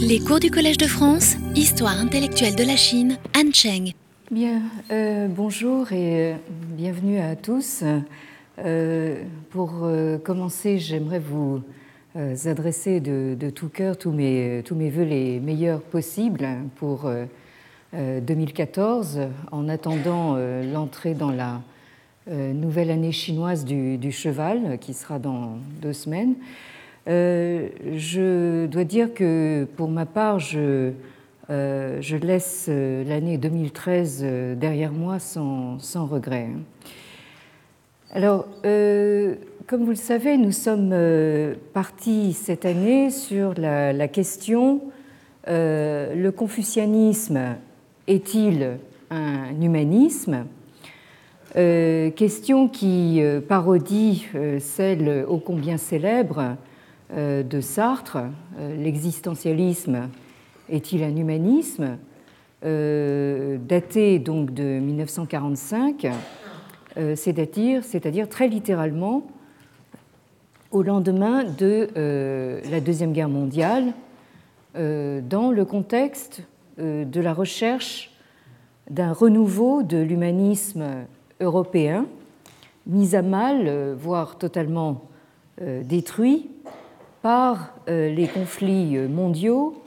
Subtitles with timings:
[0.00, 3.92] Les cours du Collège de France, Histoire intellectuelle de la Chine, Anne Cheng.
[4.30, 6.34] Bien, euh, bonjour et euh,
[6.76, 7.82] bienvenue à tous.
[8.58, 9.88] Euh, pour
[10.24, 11.62] commencer, j'aimerais vous
[12.14, 16.46] adresser de, tout cœur tous mes, tous voeux les meilleurs possibles
[16.76, 17.10] pour
[17.92, 19.20] 2014,
[19.50, 20.36] en attendant
[20.72, 21.60] l'entrée dans la
[22.30, 26.34] nouvelle année chinoise du, cheval, qui sera dans deux semaines.
[27.06, 30.92] Je dois dire que pour ma part, je
[31.50, 36.48] euh, laisse euh, l'année 2013 euh, derrière moi sans, regret.
[38.12, 39.34] Alors, euh,
[39.66, 40.94] comme vous le savez, nous sommes
[41.72, 44.80] partis cette année sur la, la question
[45.48, 47.56] euh, le confucianisme
[48.06, 48.78] est-il
[49.10, 50.46] un humanisme?
[51.56, 54.26] Euh, Question qui parodie
[54.60, 56.56] celle ô combien célèbre
[57.14, 58.18] de Sartre,
[58.58, 60.08] l'existentialisme
[60.68, 61.98] est-il un humanisme
[62.64, 66.06] euh, daté donc de 1945,
[66.96, 69.26] euh, c'est-à-dire, très littéralement
[70.70, 73.92] au lendemain de euh, la Deuxième Guerre mondiale,
[74.76, 76.42] euh, dans le contexte
[76.78, 78.10] euh, de la recherche
[78.88, 80.84] d'un renouveau de l'humanisme
[81.40, 82.06] européen,
[82.86, 85.02] mis à mal, euh, voire totalement
[85.84, 86.48] détruit
[87.22, 89.82] par les conflits mondiaux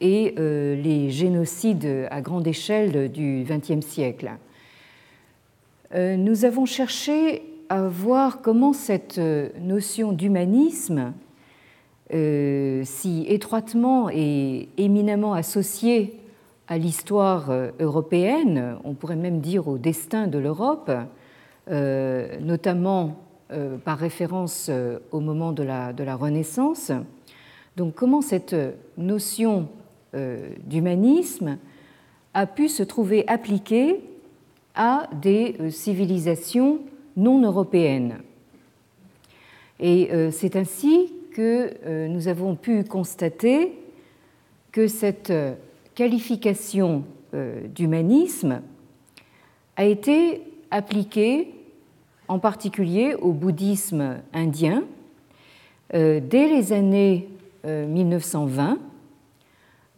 [0.00, 4.32] et euh, les génocides à grande échelle du XXe siècle.
[5.94, 11.12] Euh, nous avons cherché à voir comment cette euh, notion d'humanisme,
[12.12, 16.18] si étroitement et éminemment associée
[16.66, 20.90] à l'histoire européenne, on pourrait même dire au destin de l'Europe,
[21.68, 23.16] notamment
[23.84, 24.70] par référence
[25.10, 26.92] au moment de la, Renaissance.
[27.76, 28.56] Donc comment cette
[28.98, 29.68] notion
[30.14, 31.56] euh, d'humanisme
[32.34, 34.00] a pu se trouver appliqué
[34.74, 36.80] à des euh, civilisations
[37.16, 38.18] non européennes?
[39.78, 43.78] Et euh, c'est ainsi que nous avons pu constater
[44.72, 45.32] que cette
[45.94, 48.62] qualification d'humanisme
[49.76, 50.42] a été
[50.72, 51.54] appliquée
[52.30, 54.84] en particulier au bouddhisme indien.
[55.92, 57.28] Dès les années
[57.64, 58.78] 1920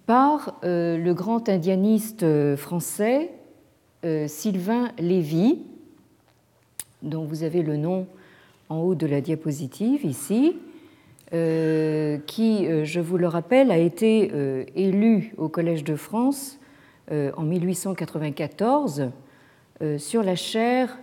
[0.06, 3.30] par euh, le grand indianiste euh, français
[4.04, 5.60] euh, Sylvain Lévy,
[7.02, 8.06] dont vous avez le nom
[8.68, 10.56] en haut de la diapositive ici,
[12.26, 14.30] qui, je vous le rappelle, a été
[14.76, 16.58] élu au Collège de France
[17.10, 19.08] en 1894
[19.96, 20.98] sur la chaire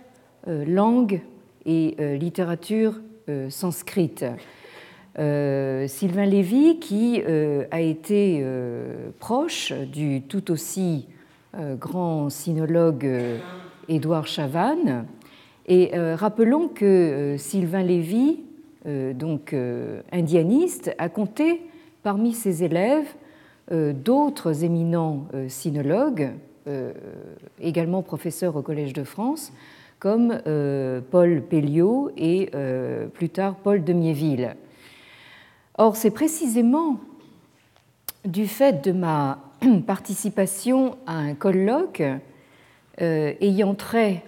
[0.46, 1.20] langue
[1.66, 3.00] et littérature
[3.48, 4.24] sanscrite.
[5.18, 11.06] Euh, Sylvain Lévy, qui euh, a été euh, proche du tout aussi
[11.80, 13.10] grand sinologue
[13.88, 15.04] Édouard Chavannes.
[15.66, 18.38] Et rappelons que Sylvain Lévy,
[18.86, 19.52] donc
[20.12, 21.60] indianiste, a compté
[22.04, 23.12] parmi ses élèves
[23.72, 26.30] d'autres éminents sinologues,
[27.60, 29.52] également professeurs au Collège de France,
[30.00, 30.40] comme
[31.10, 32.50] Paul Pelliot et
[33.14, 34.56] plus tard Paul de Miéville.
[35.78, 36.98] Or, c'est précisément
[38.24, 39.38] du fait de ma
[39.86, 42.02] participation à un colloque
[43.00, 44.22] euh, ayant trait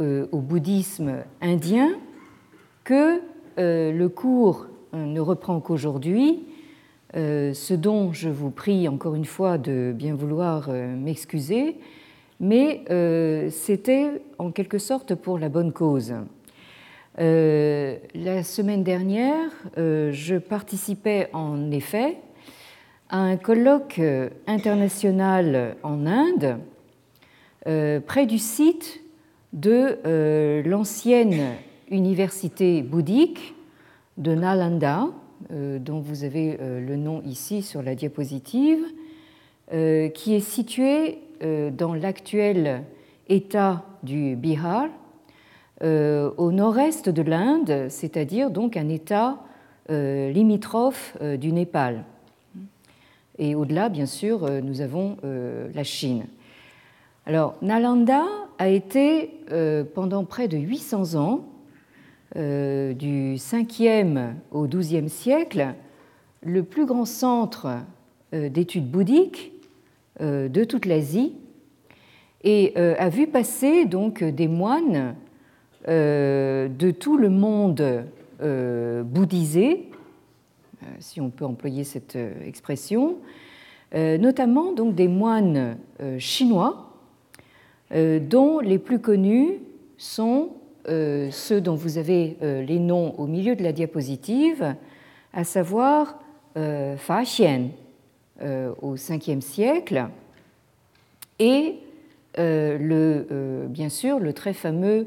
[0.00, 1.90] euh, au bouddhisme indien
[2.84, 3.20] que
[3.58, 6.46] euh, le cours ne reprend qu'aujourd'hui,
[7.14, 11.76] ce dont je vous prie encore une fois de bien vouloir m'excuser,
[12.40, 12.82] mais
[13.50, 16.14] c'était en quelque sorte pour la bonne cause.
[17.18, 22.16] Euh, la semaine dernière, euh, je participais en effet
[23.10, 24.00] à un colloque
[24.46, 26.58] international en Inde,
[27.66, 29.02] euh, près du site
[29.52, 29.98] de
[30.64, 31.56] l'ancienne
[31.90, 33.54] université bouddhique
[34.16, 35.08] de Nalanda,
[35.50, 38.84] dont vous avez le nom ici sur la diapositive,
[39.72, 42.84] qui est située dans l'actuel
[43.28, 44.88] État du Bihar
[45.82, 49.38] euh, au nord-est de l'Inde, c'est-à-dire donc un État
[49.88, 52.04] euh, limitrophe euh, du Népal.
[53.38, 56.26] Et au-delà, bien sûr, nous avons la Chine.
[57.24, 58.26] Alors, Nalanda
[58.58, 59.30] a été
[59.94, 61.46] pendant près de 800 ans,
[62.34, 65.68] du 5e au 12e siècle,
[66.42, 67.78] le plus grand centre
[68.30, 69.54] d'études bouddhiques
[70.20, 71.34] de toute l'Asie
[72.42, 75.14] et a vu passer donc des moines
[75.88, 78.04] euh, de tout le monde
[78.42, 79.88] euh, bouddhisé,
[80.98, 83.16] si on peut employer cette expression,
[83.94, 85.76] notamment donc des moines
[86.18, 86.94] chinois,
[87.92, 89.58] dont les plus connus
[89.98, 90.50] sont
[90.86, 94.74] ceux dont vous avez les noms au milieu de la diapositive,
[95.34, 96.18] à savoir
[96.54, 97.70] Fa Xian
[98.42, 100.06] au 5e siècle
[101.38, 101.76] et
[102.36, 105.06] le, bien sûr le très fameux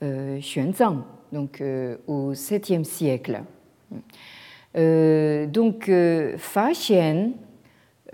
[0.00, 3.42] Xuanzang donc euh, au 7e siècle.
[4.76, 7.32] Euh, donc euh, Fa Xian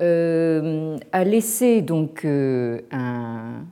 [0.01, 3.65] a laissé donc un,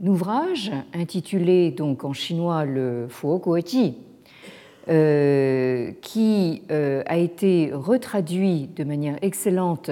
[0.00, 3.96] ouvrage intitulé donc en chinois le Fu Guoji,
[4.86, 9.90] qui a été retraduit de manière excellente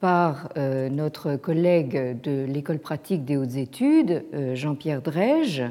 [0.00, 5.64] par notre collègue de l'école pratique des hautes études, Jean-Pierre Drège,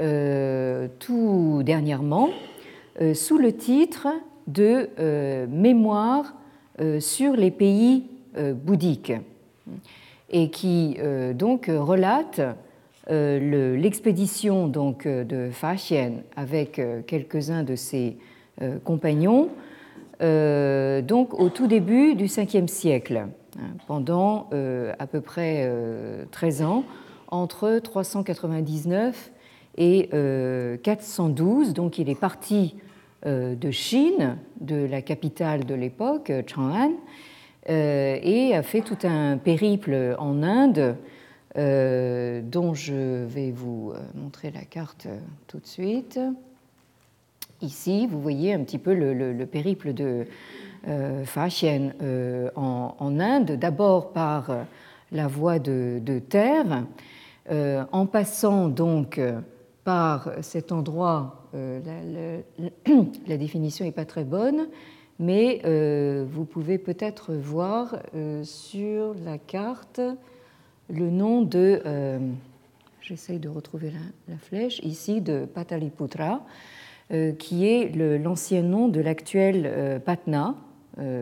[0.00, 2.30] euh, tout dernièrement
[3.00, 4.06] euh, sous le titre
[4.46, 6.34] de euh, Mémoire
[7.00, 8.04] sur les pays
[8.38, 9.12] bouddhiques
[10.30, 10.96] et qui
[11.34, 12.40] donc relate
[13.10, 18.16] l'expédition donc de Fa Xian avec quelques-uns de ses
[18.84, 19.48] compagnons
[20.20, 23.26] donc au tout début du 5e siècle
[23.86, 24.48] pendant
[24.98, 25.70] à peu près
[26.30, 26.84] 13 ans
[27.30, 29.30] entre 399
[29.76, 30.08] et
[30.82, 31.68] 412.
[31.68, 32.76] Euh, donc il est parti
[33.26, 36.92] euh, de Chine, de la capitale de l'époque, Chang'an,
[37.68, 40.96] euh, et a fait tout un périple en Inde
[41.56, 45.08] dont je vais vous montrer la carte
[45.48, 46.20] tout de suite.
[47.62, 50.26] Ici, vous voyez un petit peu le, périple de
[50.86, 51.92] euh, Xian
[52.54, 54.50] en, Inde, d'abord par
[55.12, 56.84] la voie de, terre,
[57.92, 59.20] en passant donc
[59.88, 61.80] par cet endroit, euh,
[63.26, 64.68] la, définition n'est pas très bonne,
[65.18, 70.02] mais euh, vous pouvez peut-être voir euh, sur la carte
[70.90, 71.80] le nom de,
[73.00, 73.90] j'essaye de retrouver
[74.28, 76.44] la, flèche, ici de Pataliputra,
[77.38, 80.54] qui est l'ancien nom de l'actuel Patna,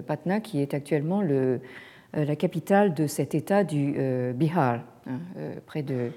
[0.07, 1.61] Patna qui est actuellement le,
[2.15, 3.95] la capitale de cet État du
[4.35, 5.19] Bihar, hein,
[5.67, 6.11] près de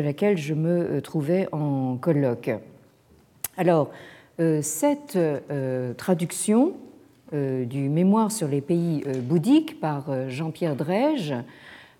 [0.00, 2.50] laquelle je me euh, trouvais en colloque.
[3.56, 3.90] Alors,
[4.40, 6.74] euh, cette euh, traduction
[7.34, 11.32] du mémoire sur les pays bouddhiques par Jean-Pierre Drège,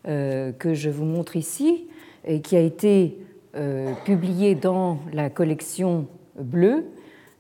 [0.04, 1.86] que je vous montre ici,
[2.26, 3.16] et qui a été
[4.04, 6.06] publiée dans la collection
[6.38, 6.84] bleue,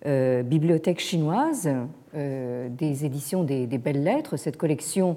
[0.04, 1.70] Bibliothèque chinoise,
[2.14, 5.16] des éditions des, Belles Lettres, cette collection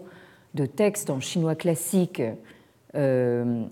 [0.53, 2.21] de textes en chinois classique
[2.95, 3.65] euh,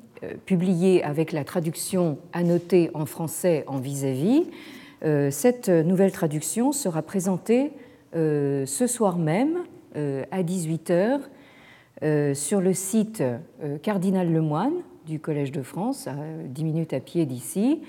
[0.46, 4.46] publié avec la traduction annotée en français en vis-à-vis.
[5.04, 7.72] Euh, cette nouvelle traduction sera présentée
[8.16, 9.60] euh, ce soir même
[10.32, 11.20] à 18h
[12.34, 13.24] sur le site
[13.84, 14.74] Cardinal Lemoine
[15.06, 16.16] du Collège de France, à
[16.48, 17.84] 10 minutes à pied d'ici.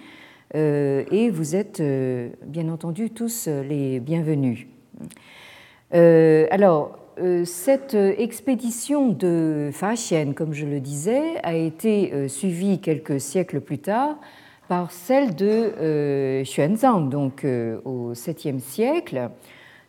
[0.53, 1.83] Et vous êtes
[2.47, 4.67] bien entendu tous les bienvenus.
[5.93, 13.21] Alors, euh, cette expédition de Xian, comme je le disais, a été euh, suivie quelques
[13.21, 14.17] siècles plus tard
[14.67, 17.47] par celle de euh, Xuanzang, donc
[17.85, 19.31] au 7e siècle,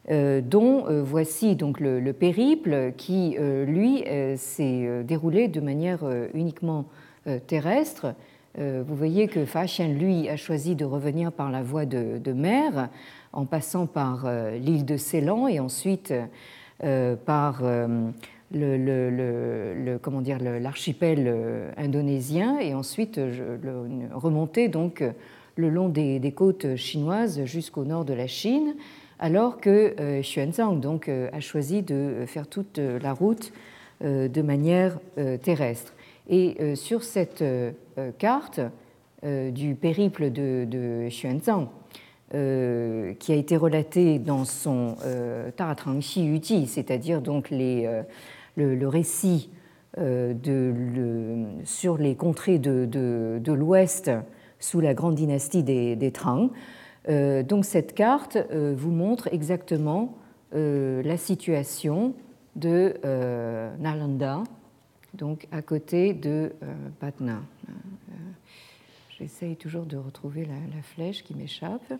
[0.08, 4.04] dont voici donc le, périple qui, lui,
[4.36, 6.02] s'est déroulé de manière
[6.36, 6.86] uniquement
[7.48, 8.14] terrestre.
[8.58, 12.90] Vous voyez que Xian, lui, a choisi de revenir par la voie de, mer,
[13.34, 16.14] en passant par l'île de Ceylan et ensuite
[16.84, 18.12] euh, par euh,
[20.60, 23.18] l'archipel euh, indonésien et ensuite
[24.14, 25.02] remonter donc
[25.56, 28.76] le long des, côtes chinoises jusqu'au nord de la Chine,
[29.20, 33.54] alors que Xuanzang donc a choisi de faire toute la route
[34.02, 35.00] de manière
[35.42, 35.94] terrestre.
[36.28, 37.44] Et sur cette
[38.18, 38.60] carte
[39.24, 41.68] du périple de, Xuanzang,
[42.34, 48.02] euh, qui a été relaté dans son euh, Taratang Yu c'est-à-dire donc euh,
[48.56, 49.52] le, récit
[51.64, 54.10] sur les contrées de, de, l'Ouest
[54.60, 56.50] sous la grande dynastie des, des Trang.
[57.08, 60.18] donc cette carte vous montre exactement
[60.52, 62.16] la situation
[62.56, 62.96] de
[63.80, 64.42] Nalanda,
[65.16, 66.54] donc à côté de
[67.00, 67.42] Patna.
[69.18, 71.94] J'essaye toujours de retrouver la, flèche qui m'échappe.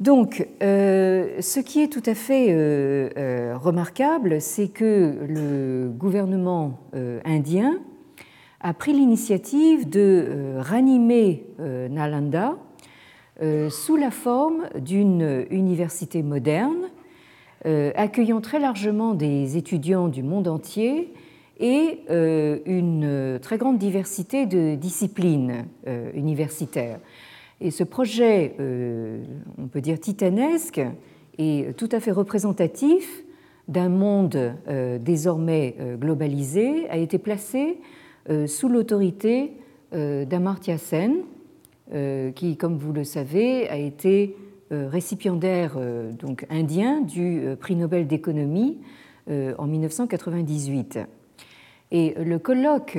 [0.00, 6.78] Donc, euh, ce qui est tout à fait euh, euh, remarquable, c'est que le gouvernement
[7.24, 7.78] indien
[8.60, 12.56] a pris l'initiative de ranimer Nalanda
[13.70, 16.90] sous la forme d'une université moderne
[17.64, 21.12] accueillant très largement des étudiants du monde entier
[21.58, 25.66] et une très grande diversité de disciplines
[26.14, 27.00] universitaires.
[27.60, 28.54] Et ce projet,
[29.58, 30.80] on peut dire titanesque,
[31.36, 33.24] est tout à fait représentatif
[33.66, 34.54] d'un monde
[35.00, 37.78] désormais globalisé, a été placé
[38.46, 39.52] sous l'autorité
[39.92, 41.24] d'Amartya Sen,
[41.94, 47.76] euh, qui, comme vous le savez, a été euh, récipiendaire euh, donc indien du prix
[47.76, 48.78] Nobel d'économie
[49.58, 51.00] en 1998.
[51.90, 52.98] Et le colloque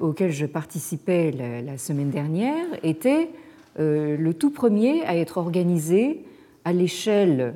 [0.00, 3.30] auquel je participais la, semaine dernière était
[3.78, 6.24] le tout premier à être organisé
[6.64, 7.54] à l'échelle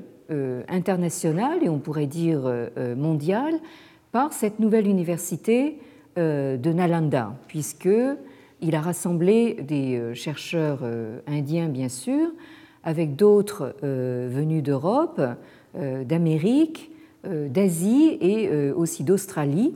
[0.69, 2.43] internationale et on pourrait dire
[2.97, 3.55] mondiale
[4.13, 5.81] par cette nouvelle université
[6.17, 7.89] de Nalanda, puisque
[8.65, 12.29] il a rassemblé des euh, chercheurs euh, indiens, bien sûr,
[12.85, 15.21] avec d'autres euh, venus d'Europe,
[15.75, 16.93] d'Amérique,
[17.25, 19.75] d'Asie et aussi d'Australie.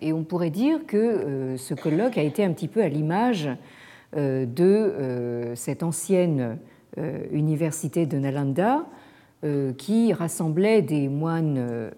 [0.00, 3.50] Et on pourrait dire que ce colloque a été un petit peu à l'image
[4.16, 6.58] de cette ancienne
[7.32, 8.86] université de Nalanda
[9.76, 11.90] qui rassemblait des moines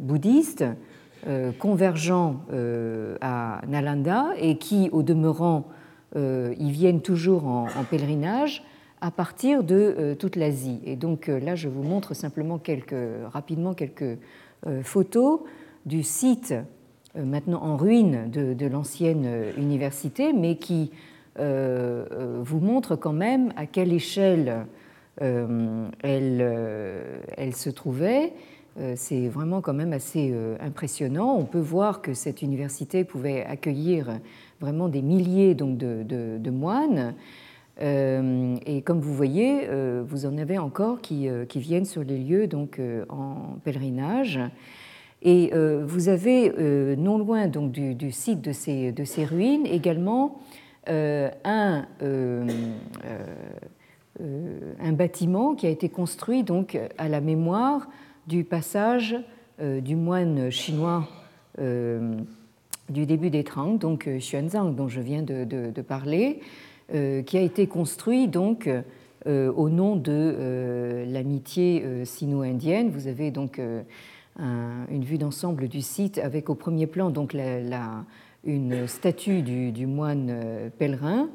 [0.00, 0.64] bouddhistes
[1.26, 5.66] euh, convergents euh, à Nalanda et qui, au demeurant,
[6.14, 8.62] euh, y viennent toujours en, pèlerinage
[9.00, 10.80] à partir de toute l'Asie.
[10.84, 12.94] Et donc là, je vous montre simplement quelques,
[13.32, 14.18] rapidement quelques
[14.82, 15.40] photos
[15.86, 16.54] du site
[17.14, 20.90] maintenant en ruine de, l'ancienne université, mais qui
[21.36, 24.66] vous montre quand même à quelle échelle
[25.20, 25.92] elle,
[27.54, 28.32] se trouvait
[28.80, 31.34] euh, c'est vraiment quand même assez euh, impressionnant.
[31.36, 34.20] On peut voir que cette université pouvait accueillir
[34.60, 37.14] vraiment des milliers donc, de, moines.
[37.80, 39.68] Euh, et comme vous voyez,
[40.06, 44.40] vous en avez encore qui, viennent sur les lieux donc, en pèlerinage.
[45.22, 45.52] Et
[45.84, 46.52] vous avez,
[46.96, 50.40] non loin donc, du, site de ces, de ces, ruines, également
[50.86, 51.84] un,
[54.80, 57.88] un bâtiment qui a été construit donc, à la mémoire
[58.26, 59.16] du passage
[59.60, 61.08] euh, du moine chinois
[61.58, 62.14] euh,
[62.88, 66.40] du début des Tang, donc euh, Xuanzang, dont je viens de, parler,
[66.90, 68.68] qui a été construit donc
[69.26, 72.90] au nom de l'amitié sino-indienne.
[72.90, 73.60] Vous avez donc
[74.38, 77.36] une vue d'ensemble du site avec au premier plan donc
[78.44, 81.28] une statue du moine pèlerin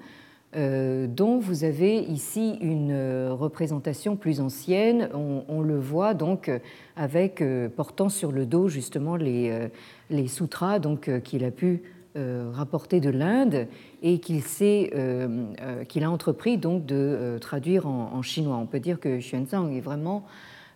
[0.55, 5.09] euh, dont vous avez ici une euh, représentation plus ancienne.
[5.13, 6.51] On, le voit donc
[6.95, 9.69] avec euh, portant sur le dos justement les,
[10.11, 11.81] les sutras donc qu'il a pu
[12.15, 13.67] rapporter de l'Inde
[14.01, 18.57] et qu'il qu'il a entrepris donc de traduire en, chinois.
[18.57, 20.25] On peut dire que Xuanzang est vraiment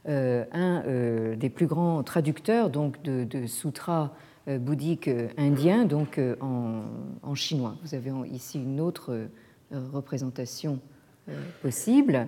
[0.07, 0.83] un
[1.35, 4.13] des plus grands traducteurs donc de, sutras
[4.47, 6.81] bouddhiques indiens donc en,
[7.21, 7.75] en, chinois.
[7.83, 9.27] Vous avez ici une autre
[9.73, 10.79] euh, représentation
[11.27, 12.27] euh, possible.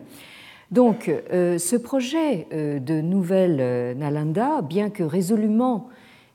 [0.71, 5.87] Donc, euh, ce projet de nouvelle Nalanda, bien que résolument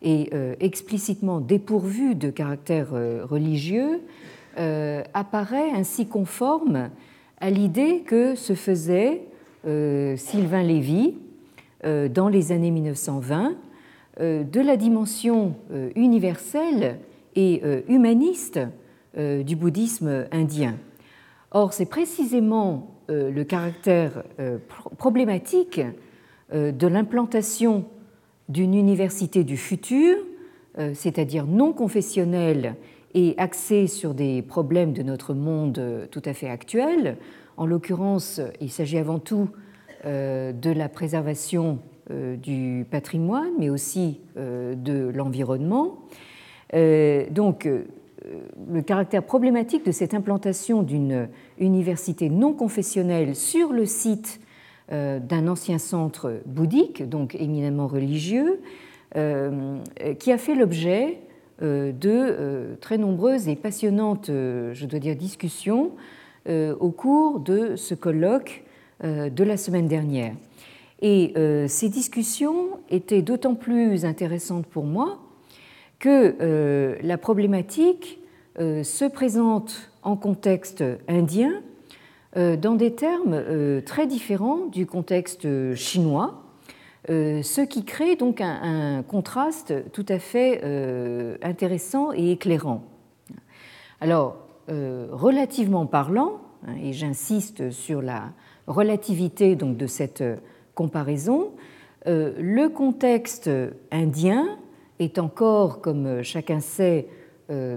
[0.05, 0.31] et
[0.61, 4.03] explicitement dépourvu de caractère religieux,
[5.15, 6.91] apparaît ainsi conforme
[7.41, 9.23] à l'idée que se faisait
[9.65, 11.15] Sylvain Lévy
[11.83, 13.55] dans les années 1920
[14.21, 15.55] de la dimension
[15.97, 16.99] universelle
[17.35, 18.61] et humaniste
[19.17, 20.77] du bouddhisme indien.
[21.55, 24.59] Or, c'est précisément euh, le caractère euh,
[24.99, 25.81] problématique
[26.53, 27.85] euh, de l'implantation
[28.49, 30.17] d'une université du futur,
[30.93, 32.75] c'est-à-dire non confessionnelle
[33.15, 37.17] et axée sur des problèmes de notre monde tout à fait actuel.
[37.57, 39.49] En l'occurrence, il s'agit avant tout
[40.05, 41.79] de la préservation
[42.11, 46.01] du patrimoine, mais aussi de l'environnement.
[46.73, 47.69] Donc,
[48.73, 54.44] le caractère problématique de cette implantation d'une université non confessionnelle sur le site euh,
[54.91, 58.61] d'un ancien centre bouddhique, donc éminemment religieux,
[59.17, 59.79] euh,
[60.19, 61.21] qui a fait l'objet
[61.63, 65.93] euh, de très nombreuses et passionnantes, je dois dire, discussions
[66.47, 68.65] au cours de ce colloque
[69.03, 70.35] de la semaine dernière.
[71.01, 71.33] Et
[71.69, 75.21] ces discussions étaient d'autant plus intéressantes pour moi
[76.05, 78.21] que euh, la problématique
[78.61, 81.74] euh, se présente en contexte indien euh,
[82.37, 86.43] dans des termes très différents du contexte chinois,
[87.09, 90.61] ce qui crée donc un, contraste tout à fait
[91.43, 92.83] intéressant et éclairant.
[94.01, 94.37] Alors,
[94.69, 98.33] relativement parlant, hein, et j'insiste sur la
[98.67, 100.25] relativité donc de cette
[100.75, 101.53] comparaison,
[102.07, 103.49] le contexte
[103.93, 104.59] indien
[104.99, 107.07] est encore, comme chacun sait,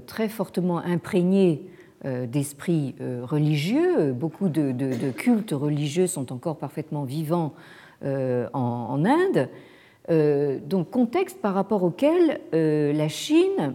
[0.07, 1.67] très fortement imprégné
[2.04, 4.13] d'esprit religieux.
[4.13, 7.54] Beaucoup de, cultes religieux sont encore parfaitement vivants
[8.04, 9.50] en, Inde.
[10.68, 13.74] donc contexte par rapport auquel la Chine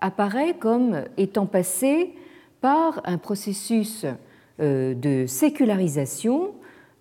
[0.00, 2.14] apparaît comme étant passée
[2.60, 4.06] par un processus
[4.60, 6.52] euh, de sécularisation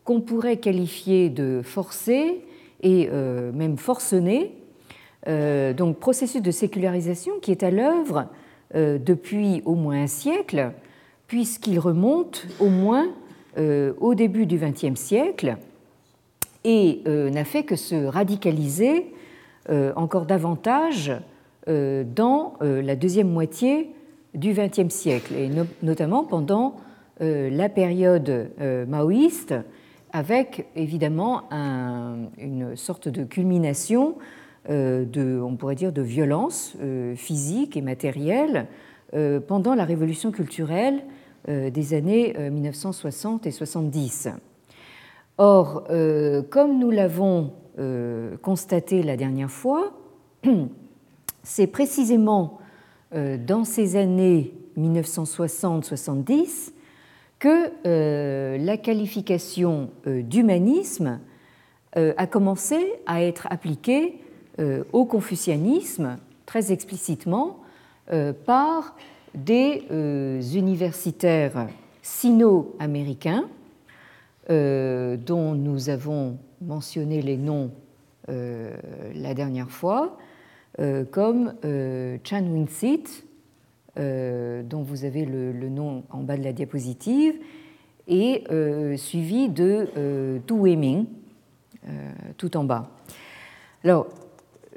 [0.03, 2.43] qu'on pourrait qualifier de forcé
[2.81, 4.55] et euh, même forcené.
[5.27, 8.27] Euh, donc processus de sécularisation qui est à l'œuvre
[8.73, 10.71] depuis au moins un siècle,
[11.27, 13.07] puisqu'il remonte au moins
[13.57, 15.57] au début du XXe siècle
[16.63, 19.13] et n'a fait que se radicaliser
[19.95, 21.13] encore davantage
[21.67, 23.91] dans la deuxième moitié
[24.33, 25.49] du XXe siècle, et
[25.81, 26.75] notamment pendant
[27.21, 29.53] euh, la période euh, maoïste,
[30.11, 31.43] avec évidemment
[32.37, 34.21] une sorte de culmination euh,
[34.69, 36.77] de, on pourrait dire, de violence
[37.15, 38.67] physique et matérielle
[39.47, 41.03] pendant la révolution culturelle
[41.47, 44.29] des années 1960 et 70.
[45.37, 45.83] Or,
[46.49, 47.51] comme nous l'avons
[48.41, 49.91] constaté la dernière fois,
[51.43, 52.59] c'est précisément
[53.11, 56.73] dans ces années 1960-70
[57.39, 61.19] que euh, la qualification euh, d'humanisme
[61.97, 64.19] euh, a commencé à être appliquée
[64.59, 67.59] au confucianisme très explicitement
[68.45, 68.95] par
[69.33, 69.81] des
[70.53, 71.67] universitaires
[72.01, 73.45] sino-américains
[74.49, 77.71] dont nous avons mentionné les noms
[78.27, 80.17] la dernière fois,
[81.11, 81.53] comme
[82.23, 83.25] Chan Win-sit,
[83.99, 87.35] euh, dont vous avez le, nom en bas de la diapositive,
[88.07, 91.05] et euh, suivi de euh, Tu Weiming,
[92.37, 92.89] tout en bas.
[93.83, 94.07] Alors,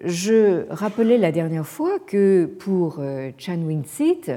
[0.04, 3.00] je rappelais la dernière fois que pour
[3.38, 4.30] Chan Win-sit,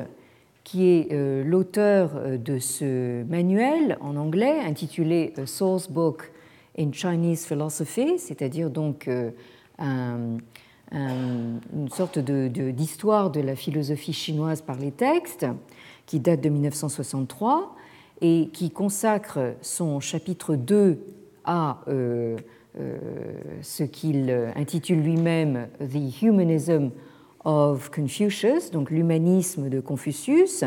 [0.64, 6.32] qui est l'auteur de ce manuel en anglais intitulé A Source Book
[6.78, 9.10] in Chinese Philosophy, c'est-à-dire donc
[9.80, 10.38] un,
[10.92, 15.46] une sorte d'histoire de, la philosophie chinoise par les textes,
[16.06, 17.76] qui date de 1963
[18.22, 21.00] et qui consacre son chapitre 2
[21.46, 22.38] à euh, euh,
[23.62, 26.92] ce qu'il intitule lui-même The Humanism
[27.46, 30.64] of Confucius, donc l'humanisme de Confucius.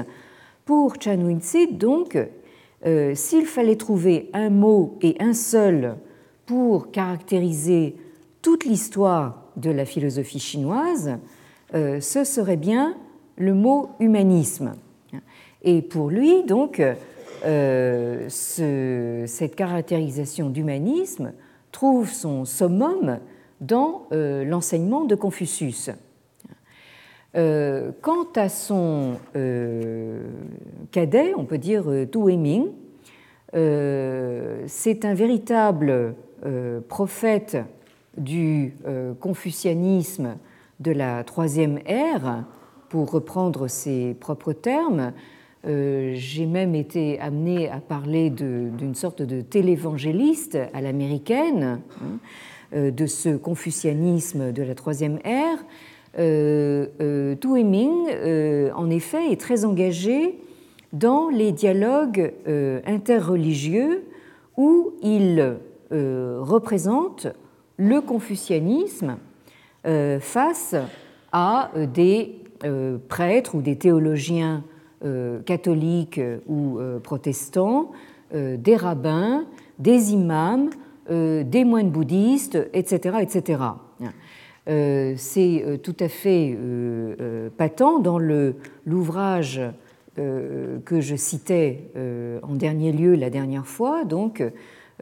[0.64, 2.16] Pour Chan Win-sit, donc,
[2.86, 5.96] euh, s'il fallait trouver un mot et un seul
[6.46, 7.96] pour caractériser
[8.42, 11.18] toute l'histoire de la philosophie chinoise,
[11.74, 12.96] euh, ce serait bien
[13.36, 14.74] le mot humanisme.
[15.62, 16.82] Et pour lui, donc,
[17.44, 21.32] euh, cette caractérisation d'humanisme
[21.72, 23.18] trouve son summum
[23.60, 25.90] dans euh, l'enseignement de Confucius.
[27.34, 29.16] quant à son
[30.90, 32.66] cadet, on peut dire Tu Weiming,
[33.52, 36.14] c'est un véritable
[36.88, 37.56] prophète
[38.16, 40.36] du euh, confucianisme
[40.80, 42.44] de la troisième ère,
[42.88, 45.12] pour reprendre ses propres termes.
[45.64, 52.18] Euh, j'ai même été amené à parler d'une sorte de télévangéliste à l'américaine, hein,
[52.74, 55.64] euh, de ce confucianisme de la troisième ère.
[56.18, 60.38] Euh, Tu Heming, en effet, est très engagé
[60.92, 62.32] dans les dialogues
[62.84, 64.04] interreligieux
[64.58, 65.56] où il
[65.90, 67.28] représente
[67.78, 69.16] le confucianisme
[70.20, 70.74] face
[71.32, 72.34] à des
[73.08, 74.64] prêtres ou des théologiens
[75.46, 77.90] catholiques ou protestants,
[78.32, 79.44] des rabbins,
[79.78, 80.70] des imams,
[81.08, 83.16] des moines bouddhistes, etc.
[83.20, 83.62] etc.
[85.16, 86.56] C'est tout à fait
[87.56, 89.60] patent dans l'ouvrage
[90.16, 91.90] que je citais
[92.42, 94.42] en dernier lieu la dernière fois, donc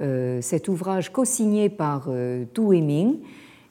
[0.01, 3.19] euh, cet ouvrage co-signé par euh, Tu Weiming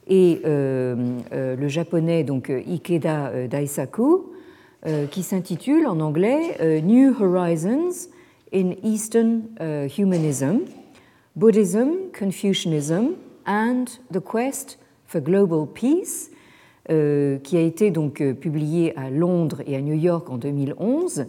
[0.08, 0.96] et euh,
[1.32, 4.32] le japonais donc Ikeda Daisaku,
[5.12, 8.10] qui s'intitule en anglais New Horizons
[8.54, 9.44] in Eastern
[9.98, 10.60] Humanism,
[11.36, 13.16] Buddhism, Confucianism
[13.46, 16.32] and the Quest for Global Peace,
[16.88, 21.26] qui a été donc publié à Londres et à New York en 2011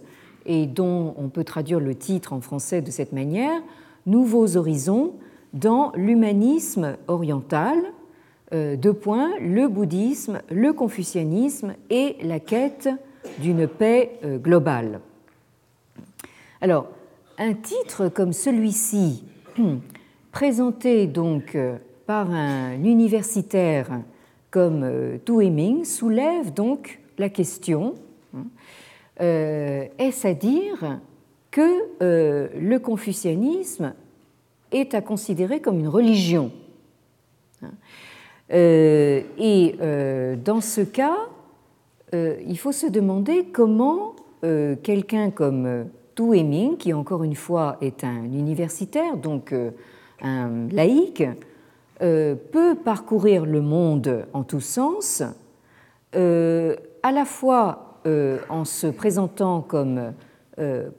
[0.47, 3.61] et dont on peut traduire le titre en français de cette manière
[4.07, 5.15] nouveaux horizons
[5.53, 7.79] dans l'humanisme oriental,
[8.53, 12.89] euh, deux points, le bouddhisme, le confucianisme et la quête
[13.39, 15.01] d'une paix euh, globale.
[16.61, 16.89] Alors,
[17.39, 19.25] un titre comme celui-ci,
[20.33, 24.01] présenté donc euh, par un universitaire
[24.51, 24.85] comme
[25.25, 27.95] Tu Heming soulève donc la question
[28.35, 28.47] hein,
[29.21, 30.99] est-ce à dire
[31.53, 33.95] que le confucianisme
[34.73, 36.51] est à considérer comme une religion
[37.63, 37.71] hein
[39.39, 39.77] Et
[40.45, 41.17] dans ce cas,
[42.13, 48.25] il faut se demander comment quelqu'un comme Tu Heming, qui encore une fois est un
[48.25, 49.55] universitaire, donc
[50.23, 51.23] un laïc,
[52.03, 55.23] euh, peut parcourir le monde en tous sens,
[56.17, 60.13] euh, à la fois euh, en se présentant comme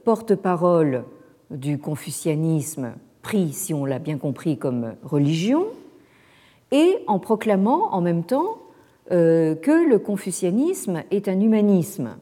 [0.04, 1.04] porte-parole
[1.52, 5.66] du confucianisme, pris, si on l'a bien compris, comme religion,
[6.72, 8.58] et en proclamant en même temps
[9.10, 12.16] que le confucianisme est un humanisme.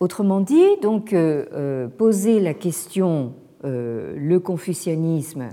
[0.00, 1.14] Autrement dit, donc,
[1.98, 5.50] poser la question le confucianisme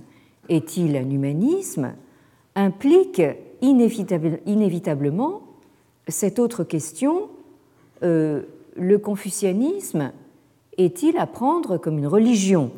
[0.49, 1.93] est-il un humanisme
[2.56, 3.21] implique
[3.62, 5.41] inévitablement
[6.08, 7.30] cette autre question,
[8.04, 8.43] euh,
[8.75, 10.12] le confucianisme
[10.77, 12.71] est-il à prendre comme une religion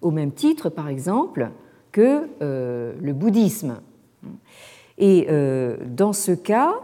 [0.00, 1.50] Au même titre, par exemple,
[1.92, 3.80] que euh, le bouddhisme?
[5.02, 6.80] Et euh, dans ce cas,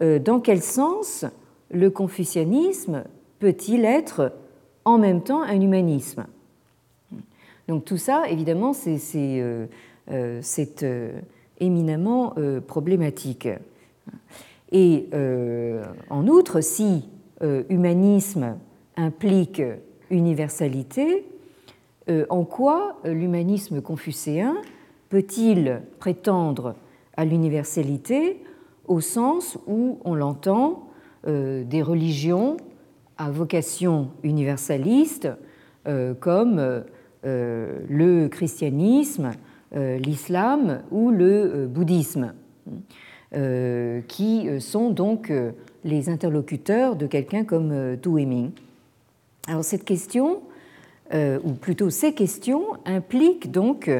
[0.00, 1.26] dans quel sens
[1.70, 3.04] le confucianisme
[3.38, 4.32] peut-il être
[4.84, 6.26] en même temps un humanisme?
[7.68, 9.66] Donc tout ça, évidemment, c'est euh,
[10.10, 10.42] euh,
[10.82, 11.20] euh,
[11.60, 12.34] éminemment
[12.66, 13.48] problématique.
[14.72, 15.08] Et
[16.10, 17.08] en outre, si
[17.68, 18.56] humanisme
[18.96, 19.62] implique
[20.10, 21.24] universalité,
[22.28, 24.56] en quoi l'humanisme confucéen
[25.10, 26.74] peut-il prétendre
[27.16, 28.42] à l'universalité
[28.86, 30.88] au sens où on l'entend
[31.26, 32.58] des religions
[33.16, 35.28] à vocation universaliste
[36.20, 36.84] comme
[37.26, 39.30] euh, le christianisme,
[39.74, 42.34] euh, l'islam ou le euh, bouddhisme,
[44.06, 45.32] qui sont donc
[45.82, 48.10] les interlocuteurs de quelqu'un comme Tu.
[49.48, 50.42] Alors cette question,
[51.12, 53.90] ou plutôt ces questions, impliquent donc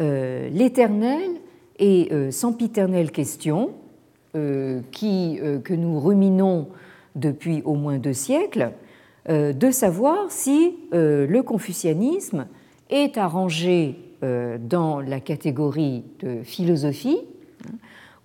[0.00, 1.30] l'éternelle
[1.82, 3.72] et sempiternelle question
[4.32, 6.68] qui, que nous ruminons
[7.16, 8.70] depuis au moins deux siècles,
[9.28, 12.46] de savoir si le confucianisme
[12.88, 17.18] est arrangé euh, dans la catégorie de philosophie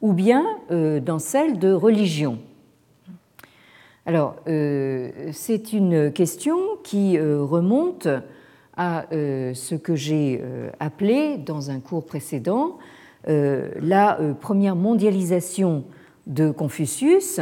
[0.02, 2.38] ou bien euh, dans celle de religion.
[4.06, 8.08] Alors, euh, c'est une question qui remonte
[8.78, 10.40] à ce que j'ai
[10.80, 12.78] appelé dans un cours précédent
[13.28, 15.84] la première mondialisation
[16.26, 17.42] de Confucius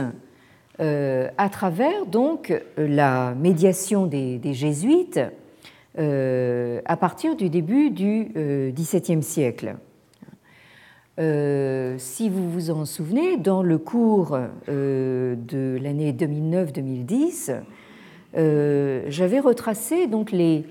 [0.80, 5.20] à travers donc la médiation des jésuites
[5.98, 9.78] euh, à partir du début du euh, XVIIe siècle.
[11.18, 17.62] Euh, si vous vous en souvenez, dans le cours de l'année 2009-2010,
[19.08, 20.66] j'avais retracé donc les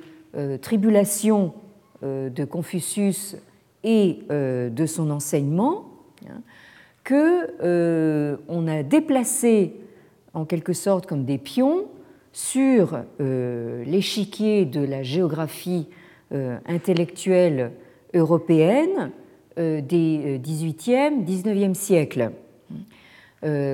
[0.60, 1.54] tribulations
[2.02, 3.36] de Confucius
[3.84, 5.84] et de son enseignement
[6.26, 6.40] hein,
[7.04, 9.76] que on a déplacé
[10.34, 11.86] en quelque sorte comme des pions
[12.34, 15.86] sur euh, l'échiquier de la géographie
[16.32, 17.70] euh, intellectuelle
[18.12, 19.12] européenne
[19.58, 22.32] euh, des 18e, 19e siècles.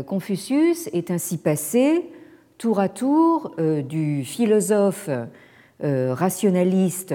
[0.08, 2.10] Confucius est ainsi passé
[2.58, 3.54] tour à tour
[3.88, 5.08] du philosophe
[5.80, 7.14] rationaliste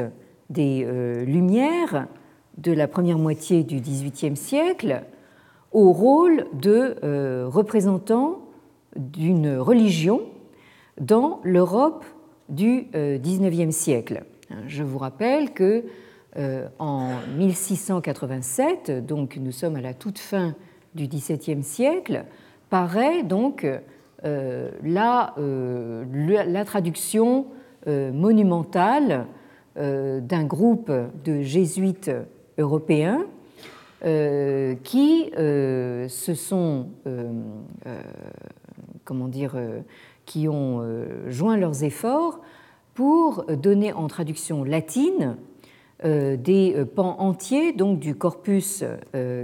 [0.49, 0.87] des
[1.25, 2.07] Lumières
[2.57, 5.03] de la première moitié du XVIIIe siècle
[5.71, 8.39] au rôle de représentant
[8.95, 10.21] d'une religion
[10.99, 12.05] dans l'Europe
[12.49, 14.23] du XIXe euh, siècle.
[14.67, 15.83] Je vous rappelle que
[16.37, 20.55] euh, en 1687, donc nous sommes à la toute fin
[20.93, 22.25] du XVIIe siècle,
[22.69, 23.65] paraît donc
[24.23, 25.33] euh, la,
[26.65, 27.47] traduction
[27.87, 29.27] monumentale
[29.75, 30.91] d'un groupe
[31.23, 32.09] de jésuites
[32.57, 33.25] européens
[34.03, 36.89] qui se sont,
[39.03, 39.55] comment dire,
[40.25, 42.39] qui ont euh, joint leurs efforts
[42.93, 45.37] pour donner en traduction latine
[46.03, 48.83] euh, des euh, pans entiers donc du corpus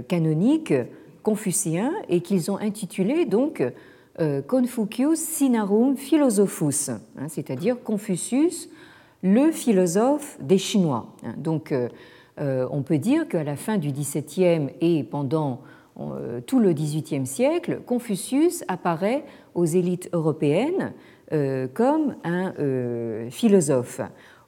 [0.08, 0.74] canonique
[1.22, 3.62] confucéen et qu'ils ont intitulé donc
[4.46, 8.68] Confucius Sinarum Philosophus, hein, c'est-à-dire Confucius,
[9.22, 11.06] le philosophe des Chinois.
[11.24, 11.34] Hein.
[11.38, 11.72] Donc
[12.38, 15.60] on peut dire qu'à la fin du XVIIe et pendant
[16.46, 20.92] tout le XVIIIe siècle, Confucius apparaît aux élites européennes
[21.32, 24.02] euh, comme un euh, philosophe,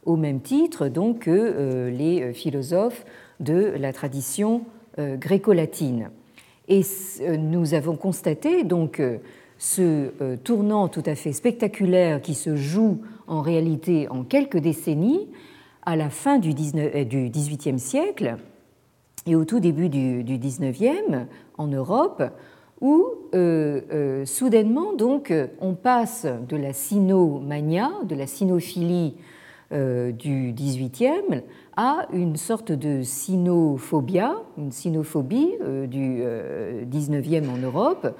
[0.05, 3.07] au même titre donc que euh, les philosophes
[3.41, 4.65] de la tradition
[4.97, 6.11] gréco-latine.
[6.69, 6.83] Et
[7.37, 9.03] nous avons constaté donc
[9.59, 15.27] ce tournant tout à fait spectaculaire qui se joue en réalité en quelques décennies
[15.87, 18.37] à la fin du XVIIIe siècle
[19.27, 22.23] et au tout début du XIXe en Europe,
[22.81, 29.15] où euh, euh, soudainement donc on passe de la sinomania, de la sinophilie
[29.73, 31.43] euh, du XVIIIe
[31.77, 35.53] à une sorte de sinophobia, une sinophobie
[35.89, 36.23] du
[36.89, 38.15] XIXe en Europe,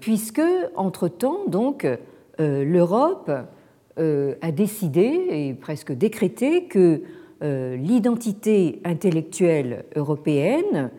[0.00, 0.40] puisque
[0.74, 1.86] entre-temps donc
[2.38, 3.30] l'Europe
[3.98, 7.02] a décidé et presque décrété que
[7.42, 10.90] l'identité intellectuelle européenne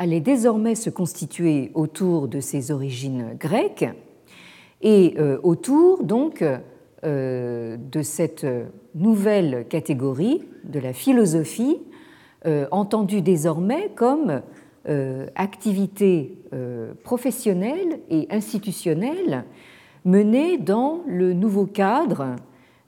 [0.00, 3.86] allait désormais se constituer autour de ses origines grecques
[4.80, 6.42] et euh, autour donc
[7.04, 8.46] euh, de cette
[8.94, 11.78] nouvelle catégorie de la philosophie
[12.46, 14.42] euh, entendue désormais comme
[15.36, 16.38] activité
[17.04, 19.44] professionnelle et institutionnelle
[20.04, 22.36] menée dans le nouveau cadre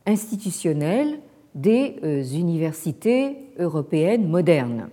[0.06, 1.18] institutionnel
[1.54, 1.96] des
[2.34, 4.88] universités européennes modernes.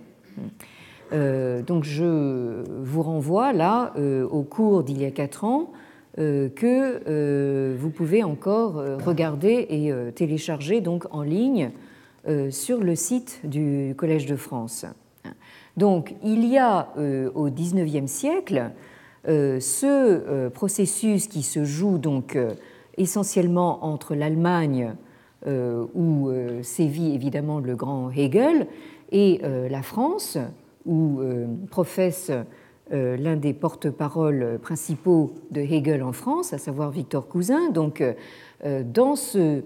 [1.12, 5.72] Euh, donc je vous renvoie là euh, au cours d'il y a quatre ans
[6.18, 11.70] euh, que vous pouvez encore regarder et télécharger donc en ligne
[12.50, 14.84] sur le site du Collège de France.
[15.76, 16.88] Donc il y a
[17.34, 18.70] au XIXe siècle
[19.26, 22.38] ce processus qui se joue donc
[22.96, 24.94] essentiellement entre l'Allemagne
[25.46, 26.30] où
[26.62, 28.66] sévit évidemment le grand Hegel
[29.12, 30.38] et la France
[30.86, 32.30] où euh, professe
[32.92, 37.70] euh, l'un des porte-paroles principaux de Hegel en France, à savoir Victor Cousin.
[37.70, 39.62] Donc, euh, dans ce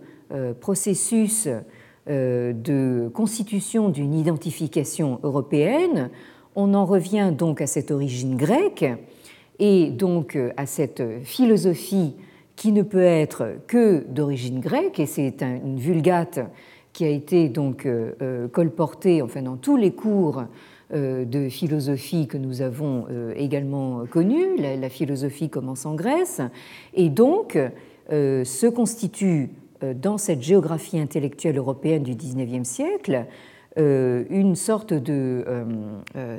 [0.60, 1.48] processus
[2.06, 6.10] de constitution d'une identification européenne,
[6.56, 8.86] on en revient donc à cette origine grecque
[9.58, 12.14] et donc à cette philosophie
[12.56, 16.40] qui ne peut être que d'origine grecque, et c'est une vulgate
[16.92, 17.88] qui a été donc
[18.52, 20.44] colportée enfin, dans tous les cours
[20.92, 24.58] euh, de philosophie que nous avons euh, également connue.
[24.58, 26.42] La, philosophie commence en Grèce
[26.92, 27.58] et donc
[28.12, 29.48] euh, se constitue
[29.96, 33.26] dans cette géographie intellectuelle européenne du XIXe siècle
[33.76, 35.44] une sorte de,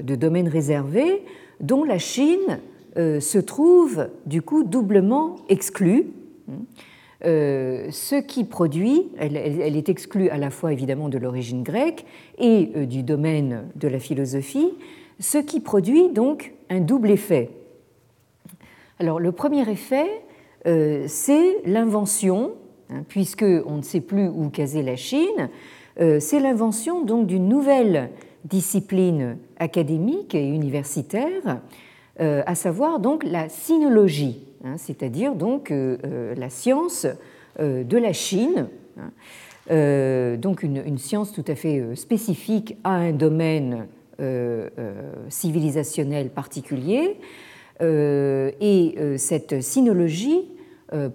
[0.01, 1.23] domaine réservé
[1.59, 2.59] dont la Chine
[2.95, 6.07] se trouve du coup doublement exclue.
[7.25, 12.05] Euh, ce qui produit, elle, est exclue à la fois évidemment de l'origine grecque
[12.37, 14.69] et euh, du domaine de la philosophie,
[15.19, 17.49] ce qui produit donc un double effet.
[18.99, 20.07] Alors le premier effet,
[20.67, 22.51] euh, c'est l'invention,
[22.91, 25.49] hein, puisque on ne sait plus où caser la Chine,
[25.97, 28.09] c'est l'invention donc d'une nouvelle
[28.43, 31.61] discipline académique et universitaire,
[32.19, 34.45] à savoir donc la sinologie.
[34.65, 37.05] Hein, c'est-à-dire donc euh, euh, la science
[37.59, 43.87] euh, de la Chine, hein, donc une, science tout à fait spécifique à un domaine
[45.27, 47.17] civilisationnel particulier.
[47.81, 50.51] et cette sinologie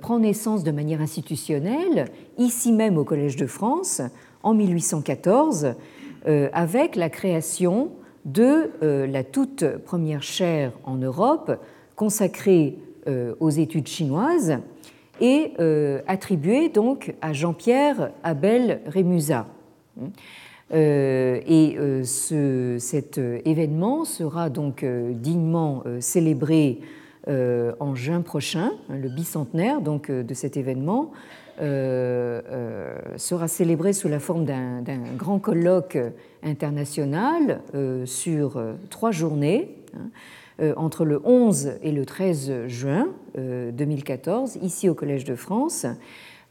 [0.00, 2.06] prend naissance de manière institutionnelle,
[2.38, 4.02] ici même au Collège de France,
[4.42, 5.74] en 1814,
[6.52, 7.92] avec la création
[8.24, 8.70] de
[9.06, 11.58] la toute première chaire en Europe
[12.00, 14.58] consacrée euh, aux études chinoises
[15.20, 19.46] et euh, attribué donc à Jean-Pierre Abel Rémusat.
[20.72, 26.80] Euh, et cet événement sera donc dignement célébré
[27.26, 31.10] en juin prochain, hein, le bicentenaire donc de cet événement.
[31.60, 34.82] Sera célébré sous la forme d'un
[35.16, 35.98] grand colloque
[36.42, 37.60] international
[38.06, 39.76] sur trois journées.
[39.96, 40.10] Hein,
[40.60, 45.86] euh, entre le 11 et le 13 juin 2014, euh, ici au Collège de France,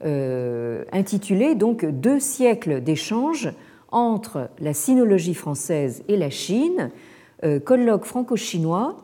[0.03, 3.51] euh, intitulé donc Deux siècles d'échanges
[3.91, 6.91] entre la sinologie française et la Chine,
[7.65, 8.97] colloque franco-chinois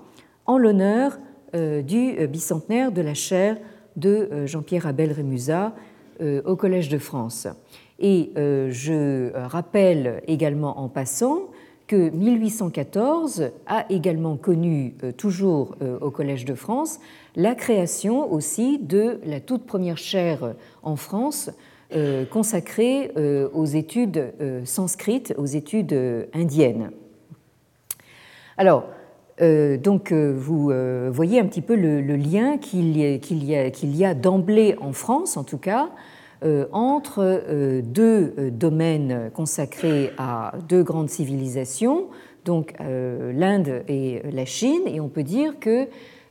[0.45, 1.17] en l'honneur
[1.53, 3.57] du bicentenaire de la chaire
[3.95, 5.73] de Jean-Pierre Abel Rémusat
[6.21, 7.47] au Collège de France.
[7.99, 11.49] Et je rappelle également en passant
[11.87, 16.99] que 1814 a également connu, euh, toujours euh, au Collège de France,
[17.35, 21.51] la création aussi de la toute première chaire en France
[21.93, 23.11] euh, consacrée
[23.53, 25.93] aux études sanscrites, aux études
[26.33, 26.91] indiennes.
[28.57, 28.85] Alors,
[29.39, 30.71] donc, vous
[31.11, 35.57] voyez un petit peu le, lien qu'il y a, a d'emblée en France, en tout
[35.57, 35.89] cas,
[36.71, 37.43] entre
[37.81, 42.05] deux domaines consacrés à deux grandes civilisations,
[42.45, 45.87] donc l'Inde et la Chine, et on peut dire que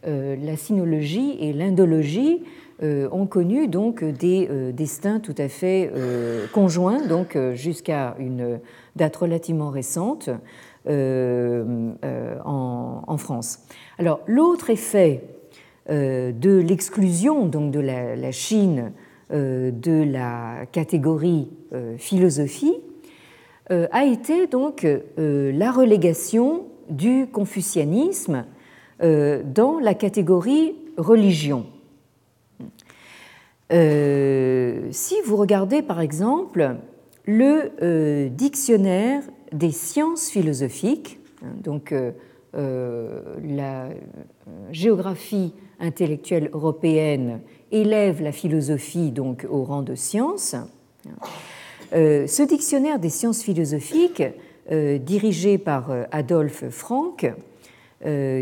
[0.07, 2.43] la sinologie et l'indologie
[2.83, 5.91] ont connu des destins tout à fait
[6.53, 8.61] conjoints, donc jusqu'à une
[8.97, 10.31] date relativement récente
[10.87, 11.97] en,
[13.17, 13.61] France.
[13.99, 15.23] Alors l'autre effet
[15.91, 18.93] euh, de l'exclusion donc de la, Chine
[19.31, 22.75] euh, de la catégorie euh, philosophie
[23.71, 28.45] a été donc la relégation du confucianisme
[29.01, 31.65] dans la catégorie religion.
[33.71, 36.77] si vous regardez par exemple
[37.25, 39.23] le dictionnaire
[39.55, 41.95] des sciences philosophiques, hein, donc
[42.53, 43.89] la
[44.71, 47.41] géographie intellectuelle européenne
[47.73, 50.55] élève la philosophie donc au rang de science.
[51.93, 54.23] Euh, ce dictionnaire des sciences philosophiques,
[54.71, 57.33] euh, dirigé par euh, Adolphe Franck,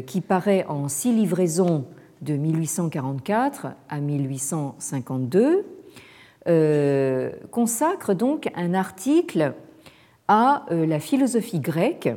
[0.07, 1.85] qui paraît en six livraisons
[2.21, 5.65] de 1844 à 1852,
[7.53, 9.53] consacre donc un article
[10.29, 12.11] à la philosophie grecque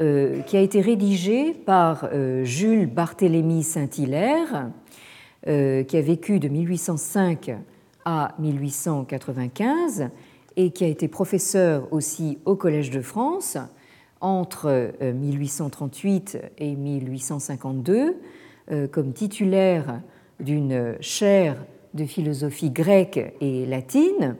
[0.00, 4.70] euh, qui a été rédigé par euh, Jules Barthélemy Saint-Hilaire,
[5.46, 7.54] euh, qui a vécu de 1805
[8.06, 10.08] à 1895
[10.56, 13.58] et qui a été professeur aussi au Collège de France
[14.22, 18.16] entre 1838 et 1852
[18.92, 20.00] comme titulaire
[20.40, 24.36] d'une chaire de philosophie grecque et latine.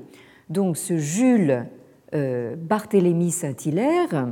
[0.49, 1.67] Donc ce Jules
[2.13, 4.29] Barthélemy Saint-Hilaire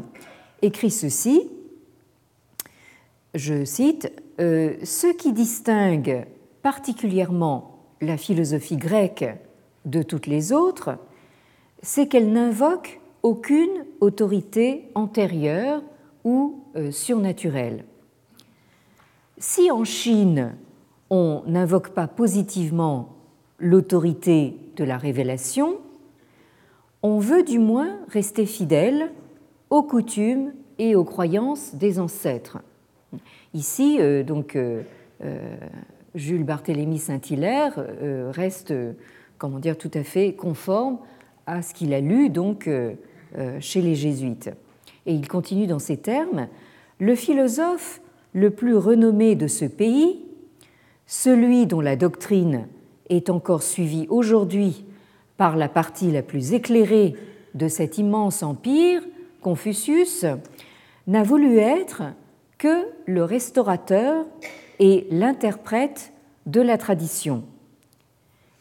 [0.62, 1.51] écrit ceci,
[3.35, 6.27] je cite, euh, Ce qui distingue
[6.62, 9.25] particulièrement la philosophie grecque
[9.85, 10.99] de toutes les autres,
[11.83, 15.83] c'est qu'elle n'invoque aucune autorité antérieure
[16.25, 17.85] ou euh, surnaturelle.
[19.38, 20.55] Si en Chine,
[21.09, 23.16] on n'invoque pas positivement
[23.59, 25.79] l'autorité de la révélation,
[27.03, 29.11] on veut du moins rester fidèle
[29.71, 32.59] aux coutumes et aux croyances des ancêtres.
[33.55, 34.83] Ici, euh, donc, euh,
[35.25, 35.57] euh,
[36.15, 37.85] Jules Barthélemy Saint-Hilaire
[38.31, 38.75] reste,
[39.39, 40.99] comment dire, tout à fait conforme
[41.47, 42.69] à ce qu'il a lu donc
[43.61, 44.51] chez les jésuites.
[45.07, 46.49] Et il continue dans ces termes
[46.99, 48.01] Le philosophe
[48.33, 50.19] le plus renommé de ce pays,
[51.07, 52.67] celui dont la doctrine
[53.09, 54.85] est encore suivie aujourd'hui
[55.40, 57.16] par la partie la plus éclairée
[57.55, 59.00] de cet immense empire,
[59.40, 60.26] Confucius,
[61.07, 62.03] n'a voulu être
[62.59, 64.26] que le restaurateur
[64.81, 66.12] et l'interprète
[66.44, 67.44] de la tradition.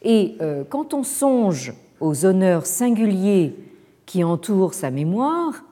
[0.00, 3.54] Et euh, quand on songe aux honneurs singuliers
[4.06, 5.62] qui entourent sa mémoire,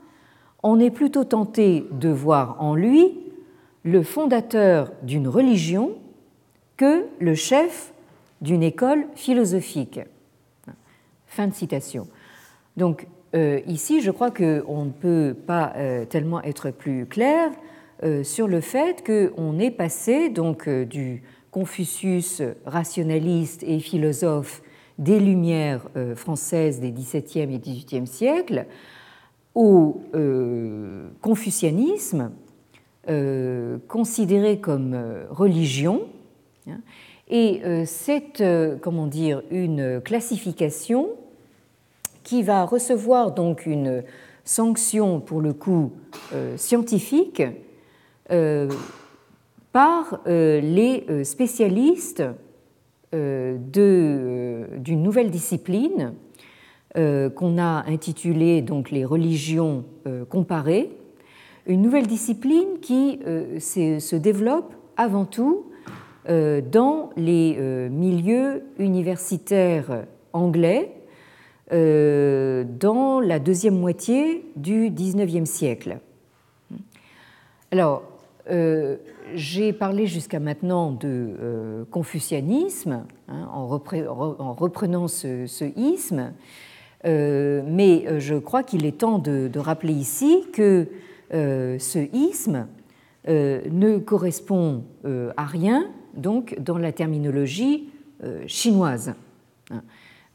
[0.63, 3.19] on est plutôt tenté de voir en lui
[3.83, 5.93] le fondateur d'une religion
[6.77, 7.95] que le chef
[8.43, 10.01] d'une école philosophique.
[11.39, 12.09] Fin de citation.
[12.77, 17.53] Donc euh, ici, je crois qu'on ne peut pas euh, tellement être plus clair
[18.03, 21.23] euh, sur le fait qu'on est passé donc du
[21.53, 24.63] Confucius rationaliste et philosophe
[24.99, 28.67] des Lumières françaises des XVIIe et XVIIIe siècles
[29.55, 30.03] au
[31.21, 32.33] confucianisme
[33.87, 34.99] considéré comme
[35.31, 36.01] religion.
[36.69, 36.81] Hein,
[37.29, 38.43] et c'est,
[38.83, 41.11] comment dire, une classification
[42.29, 44.03] qui va recevoir donc une
[44.45, 45.93] sanction pour le coup
[46.35, 47.43] euh, scientifique
[48.31, 48.69] euh,
[49.73, 52.23] par euh, les spécialistes
[53.11, 53.57] d'une
[54.87, 56.13] nouvelle discipline
[56.95, 59.85] qu'on a intitulée donc les religions
[60.29, 60.91] comparées,
[61.65, 63.19] une nouvelle discipline qui
[63.59, 65.71] se développe avant tout
[66.29, 70.98] dans les milieux universitaires anglais
[71.71, 75.99] dans la deuxième moitié du XIXe siècle.
[77.71, 78.03] Alors,
[78.51, 78.97] euh,
[79.35, 86.33] j'ai parlé jusqu'à maintenant de euh, confucianisme, hein, en, reprenant ce, isme,
[87.05, 90.89] mais je crois qu'il est temps de, de, rappeler ici que
[91.31, 92.67] ce isme
[93.27, 94.85] ne correspond
[95.37, 97.91] à rien donc dans la terminologie
[98.47, 99.13] chinoise.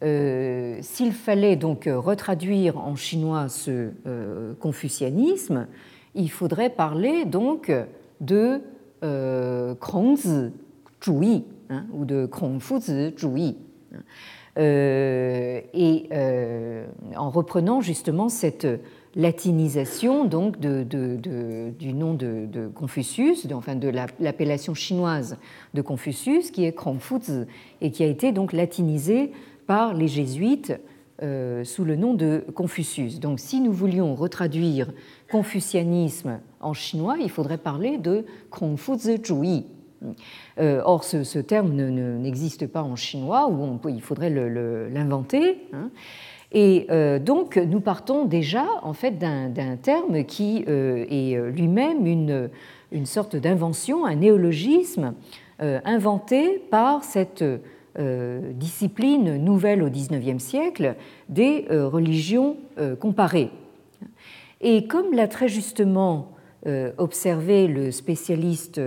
[0.04, 5.68] Euh, s'il fallait donc retraduire en chinois ce euh, confucianisme,
[6.14, 7.72] il faudrait parler donc
[8.20, 8.62] de
[9.04, 10.52] euh, Krongzi
[11.70, 13.56] hein, ou de Krongfuzi
[14.58, 16.10] et
[17.16, 18.68] en reprenant justement cette
[19.16, 25.38] latinisation donc du nom de, Confucius, enfin de l'appellation chinoise
[25.74, 27.46] de Confucius, qui est Krongfuzi,
[27.82, 29.32] et qui a été donc latinisé
[29.66, 30.74] par les jésuites
[31.22, 33.20] euh, sous le nom de Confucius.
[33.20, 34.92] Donc si nous voulions retraduire
[35.32, 38.26] confucianisme en chinois, il faudrait parler de
[39.26, 39.66] Zhuyi.
[40.60, 45.58] Euh, or, ce, terme n'existe pas en chinois, ou il faudrait l'inventer.
[45.74, 45.90] Hein.
[46.52, 52.50] Et euh, donc, nous partons déjà en fait d'un terme qui euh, est lui-même une,
[52.92, 55.14] une, sorte d'invention, un néologisme
[55.60, 57.44] inventé par cette
[57.98, 60.96] discipline nouvelle au XIXe siècle
[61.30, 62.58] des religions
[63.00, 63.52] comparées.
[64.62, 66.32] Et comme l'a très justement
[66.98, 68.82] observé le spécialiste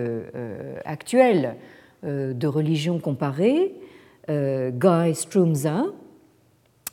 [0.84, 1.54] actuel
[2.02, 3.74] de religion comparée,
[4.28, 5.84] Guy Strumza,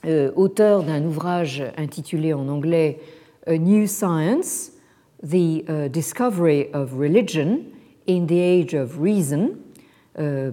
[0.05, 2.99] euh, auteur d'un ouvrage intitulé en anglais
[3.47, 4.73] A New Science,
[5.25, 7.61] The Discovery of Religion
[8.09, 9.51] in the Age of Reason, euh,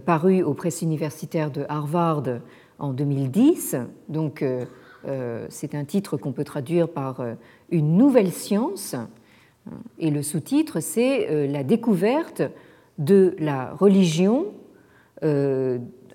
[0.04, 2.24] paru aux presses universitaires de Harvard
[2.78, 3.76] en 2010.
[4.08, 7.22] Donc, euh, c'est un titre qu'on peut traduire par
[7.70, 8.96] Une nouvelle science.
[9.98, 12.42] Et le sous-titre, c'est La découverte
[12.98, 14.46] de la religion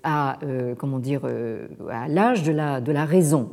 [0.06, 3.50] à, euh, comment dire, euh, à l'âge de la, de la raison.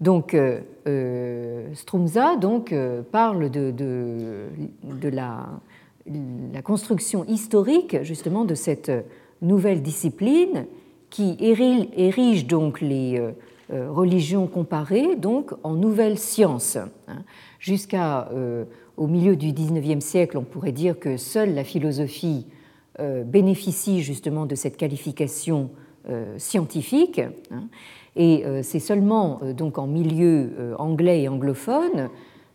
[0.00, 2.74] Donc, euh, Strumza donc,
[3.10, 4.46] parle de, de,
[4.84, 5.48] de la,
[6.06, 8.90] la, construction historique justement de cette
[9.40, 10.66] nouvelle discipline
[11.10, 13.20] qui érige donc les
[13.70, 16.76] religions comparées donc en nouvelles sciences.
[17.08, 17.22] Hein.
[17.58, 18.28] Jusqu'à
[18.96, 22.46] au milieu du XIXe siècle, on pourrait dire que seule la philosophie
[23.00, 25.70] euh, bénéficie justement de cette qualification
[26.10, 27.20] euh, scientifique.
[27.50, 27.68] Hein.
[28.16, 32.10] et euh, c'est seulement donc en milieu anglais et anglophone,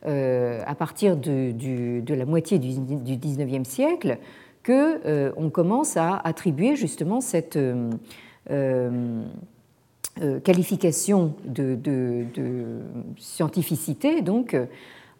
[0.08, 2.70] à partir de, la moitié du,
[3.18, 4.18] XIXe siècle,
[4.64, 7.60] que on commence à attribuer justement cette
[10.44, 12.24] qualification de,
[13.18, 14.56] scientificité donc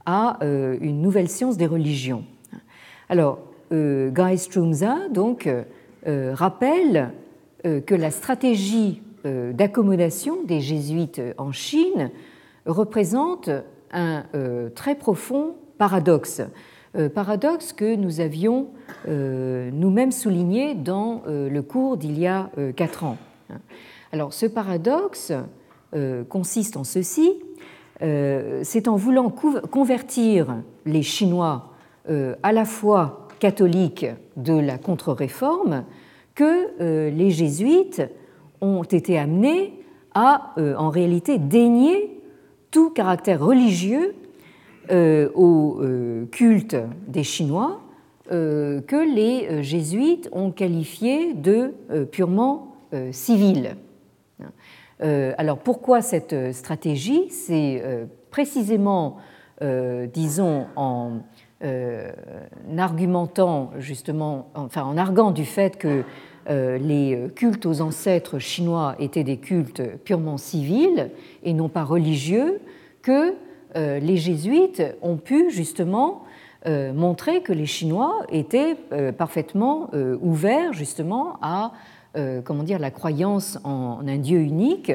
[0.06, 2.24] à une nouvelle science des religions.
[3.10, 3.40] Alors,
[3.72, 5.64] euh, Guy Strumza donc, euh,
[6.08, 7.12] euh, rappelle
[7.64, 12.12] que la stratégie d'accommodation des jésuites en Chine
[12.66, 13.50] représente
[13.92, 14.24] un
[14.76, 16.42] très profond paradoxe,
[17.14, 18.68] paradoxe que nous avions
[19.08, 23.18] nous-mêmes souligné dans le cours d'il y a quatre ans.
[24.12, 25.32] Alors ce paradoxe
[26.30, 27.34] consiste en ceci,
[28.00, 31.74] c'est en voulant convertir les Chinois
[32.08, 35.84] à la fois catholique de la contre-réforme
[36.36, 38.04] que euh, les jésuites
[38.62, 39.74] ont été amenés
[40.14, 42.17] à, euh, en réalité, dénier
[42.78, 44.14] tout caractère religieux
[44.92, 45.82] euh, au
[46.32, 47.82] culte des Chinois
[48.30, 51.74] que les jésuites ont qualifié de
[52.12, 52.76] purement
[53.12, 53.78] civil.
[55.00, 57.30] Alors pourquoi cette stratégie?
[57.32, 57.82] C'est
[58.30, 59.18] précisément,
[60.14, 61.22] disons, en
[61.64, 62.12] euh,
[62.72, 66.04] en argumentant justement, enfin en arguant du fait que euh,
[66.48, 71.10] les cultes aux ancêtres chinois étaient des cultes purement civils
[71.44, 72.60] et non pas religieux,
[73.02, 73.34] que
[73.76, 76.24] euh, les jésuites ont pu justement
[76.66, 78.76] montrer que les Chinois étaient
[79.18, 79.90] parfaitement
[80.20, 81.72] ouverts justement à
[82.44, 84.92] comment dire, la croyance en un Dieu unique,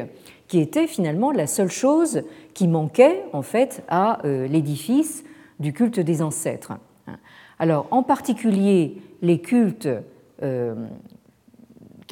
[0.48, 5.24] qui était finalement la seule chose qui manquait en fait à l'édifice
[5.60, 6.72] du culte des ancêtres.
[7.58, 9.88] Alors, en particulier, les cultes
[10.42, 10.74] euh,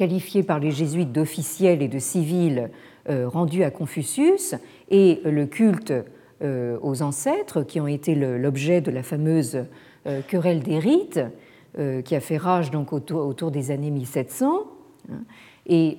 [0.01, 2.71] qualifiés par les jésuites d'officiels et de civils
[3.07, 4.55] euh, rendus à Confucius
[4.89, 5.93] et le culte
[6.41, 9.63] euh, aux ancêtres, qui ont été l'objet de la fameuse
[10.27, 11.19] querelle des rites,
[12.03, 14.63] qui a fait rage donc autour, des années 1700,
[15.11, 15.19] hein,
[15.67, 15.97] et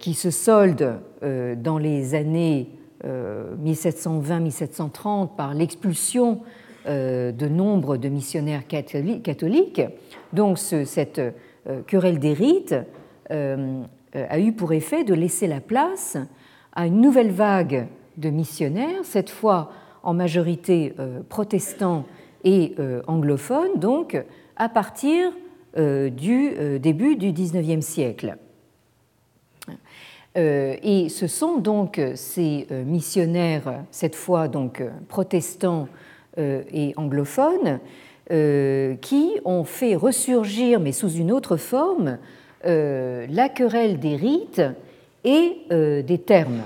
[0.00, 2.70] qui se solde dans les années
[3.04, 6.40] 1720-1730 euh, par l'expulsion
[6.88, 9.82] euh, de nombre de missionnaires catholiques.
[10.32, 11.32] Donc cette euh,
[11.86, 12.74] querelle des rites
[13.30, 16.16] a eu pour effet de laisser la place
[16.72, 17.86] à une nouvelle vague
[18.16, 19.70] de missionnaires, cette fois
[20.02, 20.94] en majorité
[21.28, 22.04] protestants
[22.44, 22.74] et
[23.06, 24.22] anglophones, donc
[24.56, 25.32] à partir
[25.76, 28.36] du début du XIXe siècle.
[30.36, 35.88] Euh, et ce sont donc ces euh, missionnaires, cette fois donc euh, protestants
[36.38, 37.80] et anglophones,
[38.28, 42.18] qui ont fait ressurgir, mais sous une autre forme,
[42.64, 44.62] la querelle des rites
[45.24, 46.62] et des termes.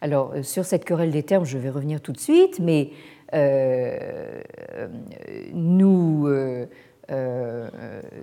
[0.00, 2.90] Alors, sur cette querelle des termes, je vais revenir tout de suite, mais
[5.52, 6.28] nous
[7.10, 7.68] euh,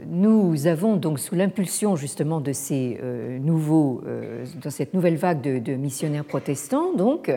[0.08, 5.42] nous avons donc sous l'impulsion justement de ces euh, nouveaux, euh, dans cette nouvelle vague
[5.42, 7.32] de, missionnaires protestants, donc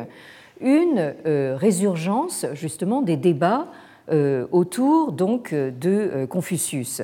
[0.60, 3.66] une résurgence justement des débats
[4.10, 7.02] autour donc de Confucius.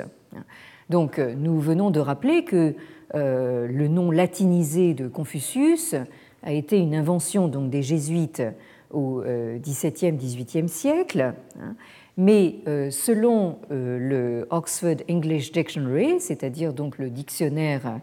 [0.89, 2.75] Donc nous venons de rappeler que
[3.13, 5.95] le nom latinisé de Confucius
[6.43, 8.43] a été une invention donc des jésuites
[8.91, 11.33] au XVIIe, XVIIIe siècle.
[11.61, 11.75] Hein,
[12.19, 18.01] mais euh, selon euh, le Oxford English Dictionary, c'est-à-dire donc le dictionnaire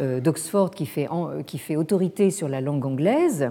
[0.00, 1.06] euh, d'Oxford qui fait,
[1.46, 3.50] qui fait autorité sur la langue anglaise,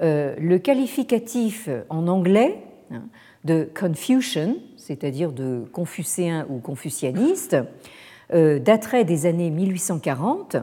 [0.00, 2.58] le qualificatif en anglais
[2.90, 3.02] hein,
[3.44, 7.56] de Confucian, c'est-à-dire de confucéen ou confucianiste,
[8.30, 10.56] daterait des années 1840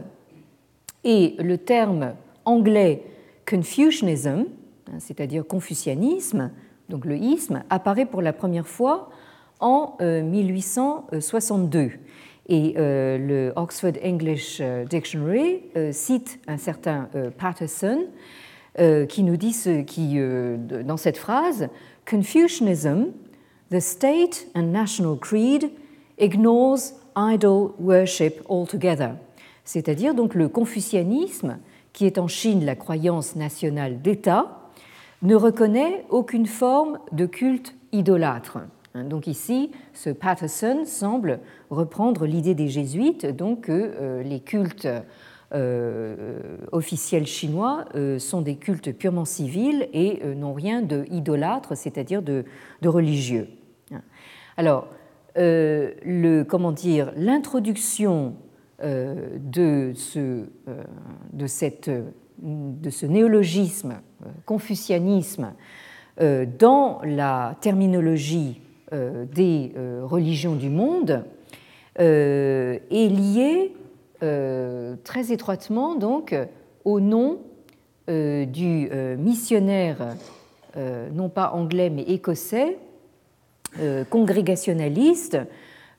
[1.04, 2.14] et le terme
[2.46, 3.04] anglais
[3.50, 4.46] Confucianism,
[4.88, 6.52] hein, c'est-à-dire confucianisme,
[6.90, 9.10] donc le isme, apparaît pour la première fois
[9.60, 11.80] en 1862.
[11.80, 11.90] Euh,
[12.48, 15.62] Et euh, le Oxford English euh, Dictionary
[15.92, 18.06] cite un certain Patterson
[19.10, 20.20] qui nous dit ce, qui,
[20.86, 21.68] dans cette phrase
[22.10, 23.14] Confucianism,
[23.70, 25.70] the state and national creed,
[26.18, 29.12] ignores idol worship altogether.
[29.64, 31.60] C'est-à-dire donc le confucianisme,
[31.94, 34.72] qui est en Chine la croyance nationale d'État,
[35.22, 38.58] ne reconnaît aucune forme de culte idolâtre.
[38.96, 41.40] Hein, donc ici, ce Patterson semble
[41.70, 44.88] reprendre l'idée des jésuites, donc que euh, les cultes
[46.72, 52.46] officiels chinois euh, sont des cultes purement civils et n'ont rien de idolâtre, c'est-à-dire de,
[52.84, 53.48] religieux.
[54.58, 54.88] Alors,
[55.36, 58.36] le, comment dire, l'introduction
[58.84, 60.46] de, ce,
[61.34, 61.90] de, cette,
[62.42, 63.96] de ce néologisme
[64.46, 65.54] confucianisme
[66.22, 68.60] euh, dans la terminologie
[68.92, 71.24] euh, des euh, religions du monde
[72.02, 72.82] est
[74.22, 76.36] lié très étroitement donc
[76.86, 77.40] au nom
[78.08, 80.16] du missionnaire,
[80.76, 82.78] non pas anglais mais écossais,
[84.10, 85.38] congrégationaliste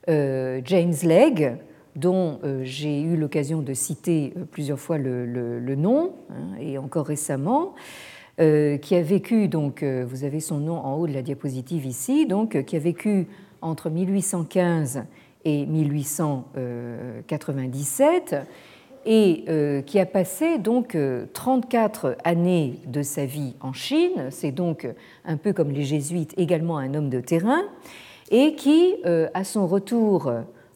[0.07, 1.53] James Legge,
[1.95, 7.73] dont j'ai eu l'occasion de citer plusieurs fois le, nom, hein, et encore récemment,
[8.39, 11.85] euh, qui a vécu, donc euh, vous avez son nom en haut de la diapositive
[11.85, 13.27] ici, donc euh, qui a vécu
[13.61, 15.03] entre 1815
[15.45, 18.35] et 1897
[19.05, 19.45] et
[19.85, 20.95] qui a passé donc
[21.33, 24.27] 34 années de sa vie en Chine.
[24.29, 24.87] C'est donc
[25.25, 27.63] un peu comme les jésuites également un homme de terrain
[28.29, 30.31] et qui, à son retour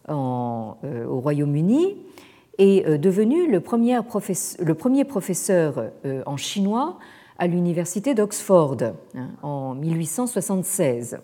[0.09, 1.97] au Royaume-Uni,
[2.57, 5.91] est devenu le premier professeur, le premier professeur
[6.25, 6.97] en chinois
[7.37, 8.77] à l'université d'Oxford
[9.13, 11.19] hein, en 1876.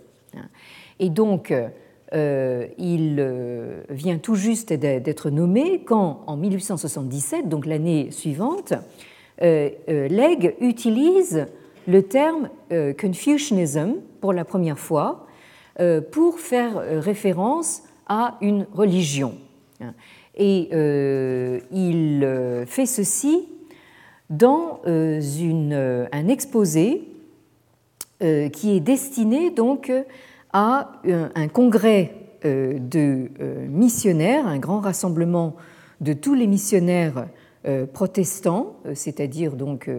[0.99, 1.51] Et donc,
[2.13, 8.73] euh, il euh, vient tout juste d'être nommé quand, en 1877, donc l'année suivante,
[9.41, 11.47] euh, Legge utilise
[11.87, 12.49] le terme
[12.99, 15.25] Confucianism pour la première fois
[16.11, 19.33] pour faire référence à une religion.
[20.35, 20.69] Et
[21.71, 23.47] il fait ceci
[24.29, 27.01] dans un exposé
[28.19, 29.91] qui est destiné donc
[30.53, 33.29] à un congrès de
[33.67, 35.55] missionnaires, un grand rassemblement
[36.01, 37.27] de tous les missionnaires
[37.93, 39.89] protestants, c'est-à-dire donc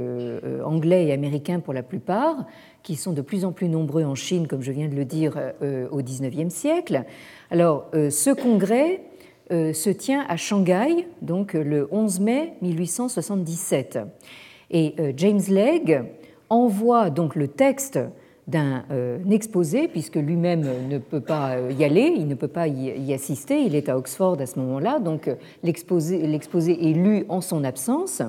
[0.65, 2.47] anglais et américains pour la plupart,
[2.83, 5.39] qui sont de plus en plus nombreux en Chine, comme je viens de le dire,
[5.91, 7.05] au XIXe siècle.
[7.51, 9.01] Alors, ce congrès
[9.53, 13.99] euh, se tient à Shanghai, donc euh, le 11 mai 1877.
[14.71, 16.01] Et euh, James Legge
[16.49, 17.99] envoie donc le texte
[18.49, 18.83] d'un
[19.31, 23.77] exposé, puisque lui-même ne peut pas y aller, il ne peut pas y assister, il
[23.77, 25.31] est à Oxford à ce moment-là, donc
[25.63, 28.21] l'exposé est lu en son absence.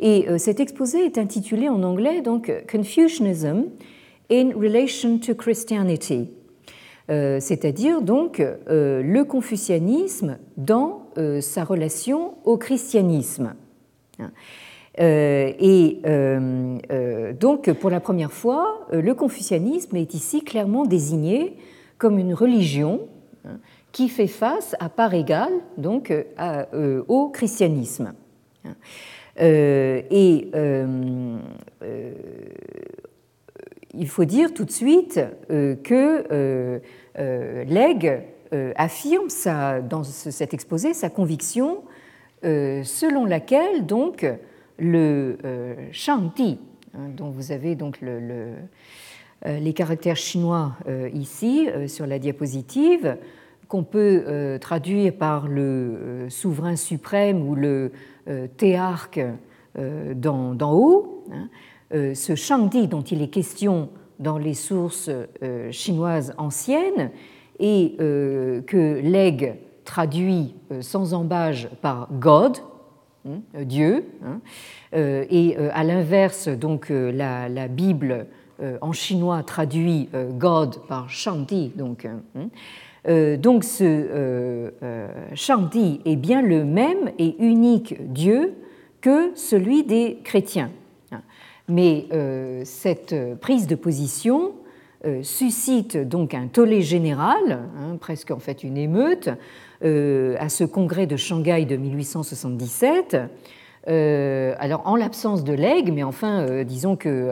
[0.00, 3.66] Et cet exposé est intitulé en anglais donc Confucianism
[4.30, 6.28] in Relation to Christianity,
[7.10, 13.54] euh, c'est-à-dire donc euh, le confucianisme dans euh, sa relation au christianisme.
[14.98, 16.00] Et
[17.38, 21.56] donc, pour la première fois, le confucianisme est ici clairement désigné
[21.98, 23.08] comme une religion
[23.44, 23.58] hein,
[23.92, 26.12] qui fait face à part égale donc,
[27.08, 28.14] au christianisme.
[29.38, 30.50] Et
[33.98, 35.20] il faut dire tout de suite
[35.50, 36.78] euh, que euh,
[37.18, 38.22] euh, Legge
[38.76, 39.26] affirme
[39.88, 41.82] dans cet exposé sa conviction
[42.42, 44.24] selon laquelle donc
[44.78, 45.38] le
[45.92, 46.58] Shangdi,
[46.94, 48.52] hein, dont vous avez donc le,
[49.44, 50.76] les caractères chinois
[51.12, 53.16] ici sur la diapositive,
[53.68, 57.92] qu'on peut traduire par le souverain suprême ou le
[58.56, 59.20] théarque
[59.76, 61.24] d'en haut.
[61.32, 61.48] Hein.
[62.14, 65.10] Ce Shangdi dont il est question dans les sources
[65.70, 67.10] chinoises anciennes
[67.58, 69.54] et que Legge
[69.84, 72.58] traduit sans embâge par God,
[73.54, 74.40] Dieu, hein,
[74.92, 78.26] et à l'inverse, donc la, Bible
[78.80, 80.08] en chinois traduit
[80.38, 82.06] God par Shanti, donc.
[83.06, 84.70] donc ce
[85.34, 88.54] Shanti est bien le même et unique Dieu
[89.00, 90.70] que celui des chrétiens.
[91.68, 92.06] Mais
[92.64, 94.52] cette prise de position
[95.06, 99.34] euh, suscite donc un tollé général, hein, presque en fait une émeute, euh,
[99.86, 103.16] à ce congrès de Shanghai de 1877.
[103.88, 107.30] Euh, alors en l'absence de legs, mais enfin, disons que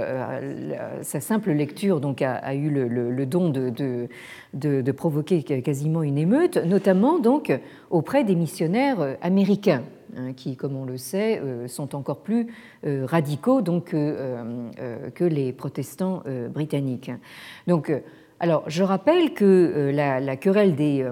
[1.02, 7.52] sa simple lecture donc a, eu le, don de, provoquer quasiment une émeute, notamment donc
[7.90, 9.82] auprès des missionnaires américains.
[10.16, 12.46] Hein, qui, comme on le sait, euh, sont encore plus
[12.86, 14.70] euh, radicaux donc, euh,
[15.14, 17.11] que les protestants britanniques.
[17.66, 17.92] Donc,
[18.40, 21.07] alors, je rappelle que la, querelle des,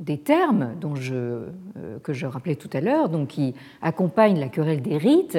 [0.00, 1.44] des termes dont je,
[2.02, 5.38] que je rappelais tout à l'heure, donc qui accompagne la querelle des rites,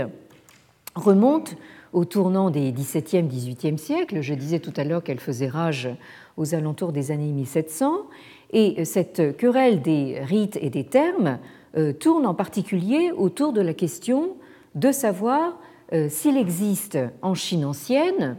[0.95, 1.55] remonte
[1.93, 4.21] au tournant des XVIIe, XVIIIe siècles.
[4.21, 5.89] Je disais tout à l'heure qu'elle faisait rage
[6.37, 8.07] aux alentours des années 1700.
[8.51, 11.39] Et cette querelle des rites et des termes
[11.77, 14.35] euh, tourne en particulier autour de la question
[14.75, 15.59] de savoir
[15.93, 18.37] euh, s'il existe en Chine ancienne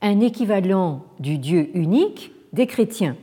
[0.00, 3.16] un équivalent du Dieu unique des chrétiens.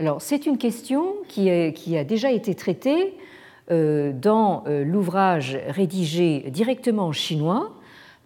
[0.00, 3.14] Alors c'est une question qui, a déjà été traitée
[3.70, 7.70] euh, dans l'ouvrage rédigé directement en chinois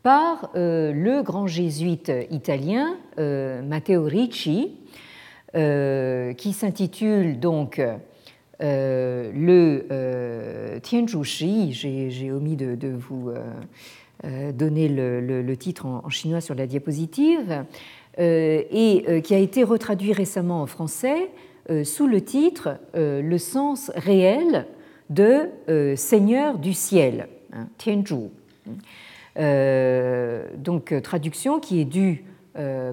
[0.02, 4.76] par le grand jésuite italien Matteo Ricci,
[5.52, 7.80] qui s'intitule donc
[8.62, 13.30] euh, le euh, Shi, j'ai omis de, vous
[14.24, 17.64] euh, donner le, titre en, chinois sur la diapositive,
[18.18, 21.30] et qui a été retraduit récemment en français
[21.84, 24.66] sous le titre Le sens réel
[25.10, 25.48] de
[25.96, 28.30] Seigneur du ciel, hein, Tianzhu.
[30.58, 32.24] donc traduction qui est due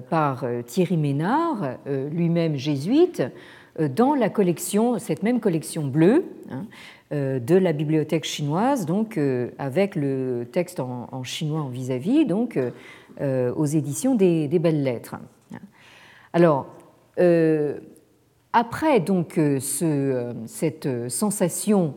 [0.08, 3.22] par Thierry Ménard, lui-même jésuite,
[3.80, 6.66] euh, dans la collection, cette même collection bleue hein,
[7.12, 12.58] euh, de la bibliothèque chinoise, donc euh, avec le texte en, chinois en vis-à-vis, donc
[13.20, 15.16] aux éditions des, Belles Lettres.
[16.32, 16.66] Alors,
[18.52, 21.94] après donc ce, cette sensation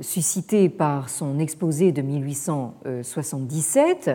[0.00, 4.10] suscitée par son exposé de 1877,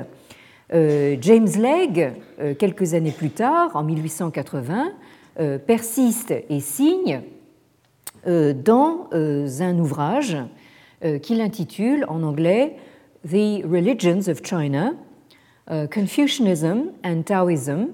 [0.71, 2.11] James Legge,
[2.57, 4.91] quelques années plus tard, en 1880,
[5.39, 7.21] euh, persiste et signe
[8.27, 10.37] euh, dans euh, un ouvrage
[11.23, 12.75] qu'il intitule en anglais
[13.27, 14.93] The Religions of China,
[15.67, 17.87] Confucianism and Taoism,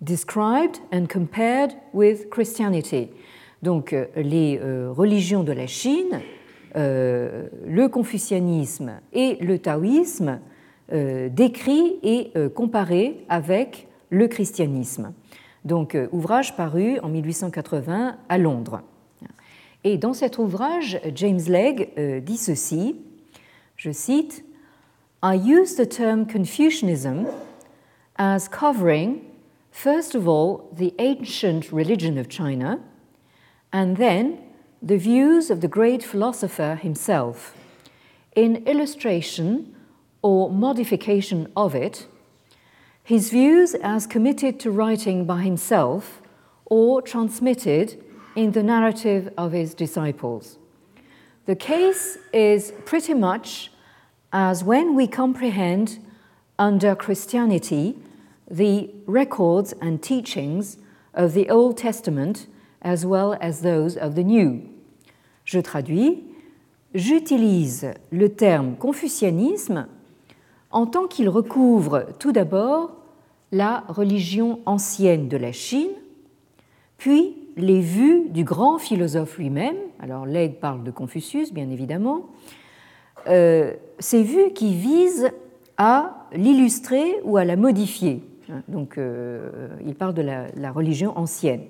[0.00, 3.08] Described and Compared with Christianity.
[3.62, 4.60] Donc les
[4.96, 6.20] religions de la Chine,
[6.76, 10.38] le confucianisme et le taoïsme
[10.92, 15.12] décrits et comparés avec le christianisme
[15.68, 18.82] donc euh, ouvrage paru en 1880 à Londres.
[19.84, 22.96] Et dans cet ouvrage, James Legge euh, dit ceci,
[23.76, 24.44] je cite,
[25.22, 27.26] I use the term Confucianism
[28.16, 29.18] as covering,
[29.78, 32.80] first of all, the ancient religion of China,
[33.72, 34.38] and then
[34.82, 37.54] the views of the great philosopher himself.
[38.34, 39.76] In illustration
[40.20, 42.08] or modification of it,
[43.04, 46.22] his views as committed to writing by himself
[46.64, 48.02] or transmitted
[48.34, 50.58] in the narrative of his disciples.
[51.46, 53.70] The case is pretty much
[54.32, 56.04] as when we comprehend
[56.58, 57.96] under Christianity
[58.50, 60.78] the records and teachings
[61.14, 62.46] of the Old Testament
[62.82, 64.62] as well as those of the New.
[65.44, 66.22] Je traduis,
[66.94, 69.86] j'utilise le terme confucianisme
[70.70, 72.92] en tant qu'il recouvre tout d'abord
[73.52, 75.90] la religion ancienne de la Chine,
[76.98, 82.26] puis les vues du grand philosophe lui-même, alors Legge parle de Confucius bien évidemment,
[83.26, 85.30] euh, ces vues qui visent
[85.76, 88.22] à l'illustrer ou à la modifier.
[88.68, 91.62] Donc euh, il parle de la, religion ancienne.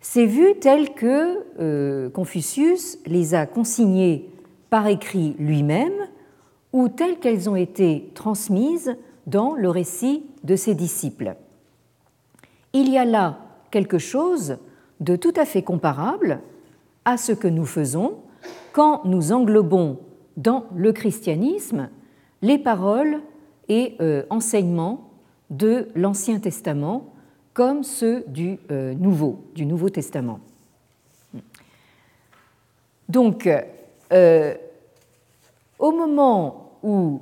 [0.00, 4.28] Ces vues telles que euh, Confucius les a consignées
[4.70, 5.92] par écrit lui-même
[6.72, 8.96] ou telles qu'elles ont été transmises
[9.26, 11.36] dans le récit de ses disciples.
[12.72, 13.38] Il y a là
[13.70, 14.56] quelque chose
[15.00, 16.40] de tout à fait comparable
[17.04, 18.16] à ce que nous faisons
[18.72, 19.98] quand nous englobons
[20.36, 21.90] dans le christianisme
[22.40, 23.20] les paroles
[23.68, 25.11] et euh, enseignements
[25.52, 27.12] de l'Ancien Testament
[27.52, 30.40] comme ceux du euh, Nouveau, du Nouveau Testament.
[33.08, 33.48] Donc,
[34.12, 34.54] euh,
[35.78, 37.20] au moment où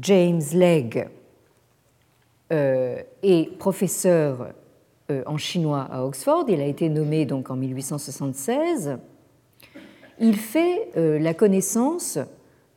[0.00, 1.06] James Legge
[2.50, 4.48] est professeur
[5.08, 8.98] en chinois à Oxford, il a été nommé donc en 1876,
[10.18, 12.18] il fait la connaissance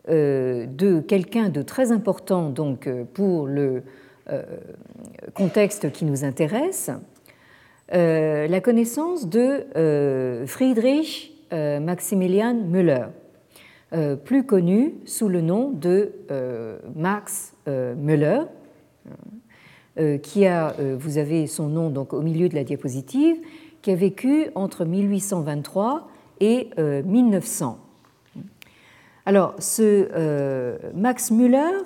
[0.07, 3.81] de quelqu'un de très important donc pour le euh,
[5.33, 6.91] contexte qui nous intéresse,
[7.93, 13.07] euh, la connaissance de euh, Friedrich Maximilian Müller,
[14.23, 16.11] plus connu sous le nom de
[16.95, 18.41] Max Müller,
[20.21, 23.37] qui a, vous avez son nom donc au milieu de la diapositive,
[23.81, 26.07] qui a vécu entre 1823
[26.39, 27.79] et 1900.
[29.25, 31.81] Alors, ce Max Müller euh,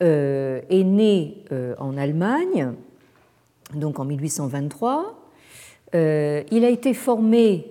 [0.00, 2.72] est né euh, en Allemagne,
[3.74, 5.16] donc en 1823.
[5.94, 7.66] Euh, il a été formé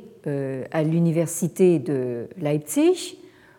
[0.71, 3.17] à l'université de Leipzig,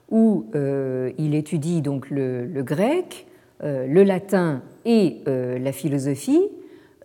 [0.09, 3.27] où il étudie donc le, le grec,
[3.61, 6.43] le latin et la philosophie,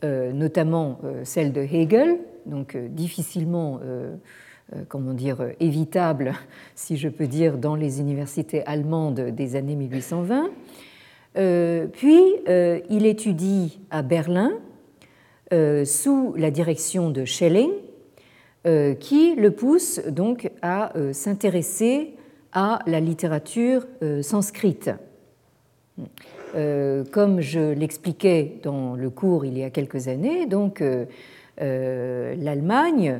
[0.03, 3.79] notamment celle de Hegel, donc difficilement
[4.87, 6.33] comment dire, évitable,
[6.75, 10.49] si je peux dire, dans les universités allemandes des années 1820.
[11.37, 14.53] Euh, puis, euh, il étudie à Berlin
[15.53, 17.71] euh, sous la direction de Schelling,
[18.99, 22.15] qui le pousse donc à s'intéresser
[22.51, 23.85] à la littérature
[24.23, 24.89] sanscrite.
[27.11, 30.83] Comme je l'expliquais dans le cours il y a quelques années, donc
[31.59, 33.19] l'Allemagne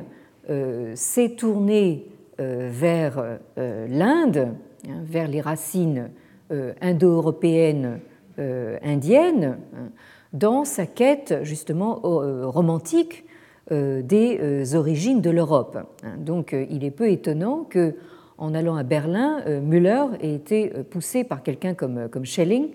[0.96, 2.08] s'est tournée
[2.38, 4.48] vers l'Inde,
[4.88, 6.10] hein, vers les racines
[6.50, 8.00] indo-européenne
[8.38, 9.88] euh, indienne hein,
[10.34, 13.24] dans sa quête justement euh, romantique
[13.70, 15.76] des origines de l'Europe.
[16.04, 16.16] Hein.
[16.18, 17.96] Donc il est peu étonnant que
[18.38, 22.68] en allant à Berlin, Müller ait été poussé par quelqu'un comme, Schelling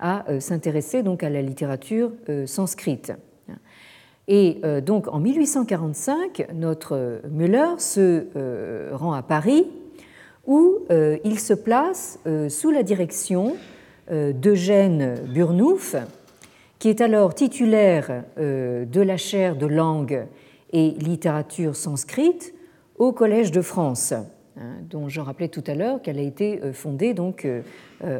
[0.00, 2.12] à s'intéresser donc à la littérature
[2.46, 3.12] sanscrite.
[4.26, 9.66] Et donc en 1845, notre Müller se rend à Paris
[10.48, 13.56] où euh, il se place euh, sous la direction
[14.10, 15.94] euh, d'Eugène Burnouf,
[16.78, 20.26] qui est alors titulaire de la chaire de langue
[20.72, 22.54] et littérature sanscrite
[22.98, 27.14] au Collège de France, hein, dont je rappelais tout à l'heure qu'elle a été fondée
[27.14, 27.48] donc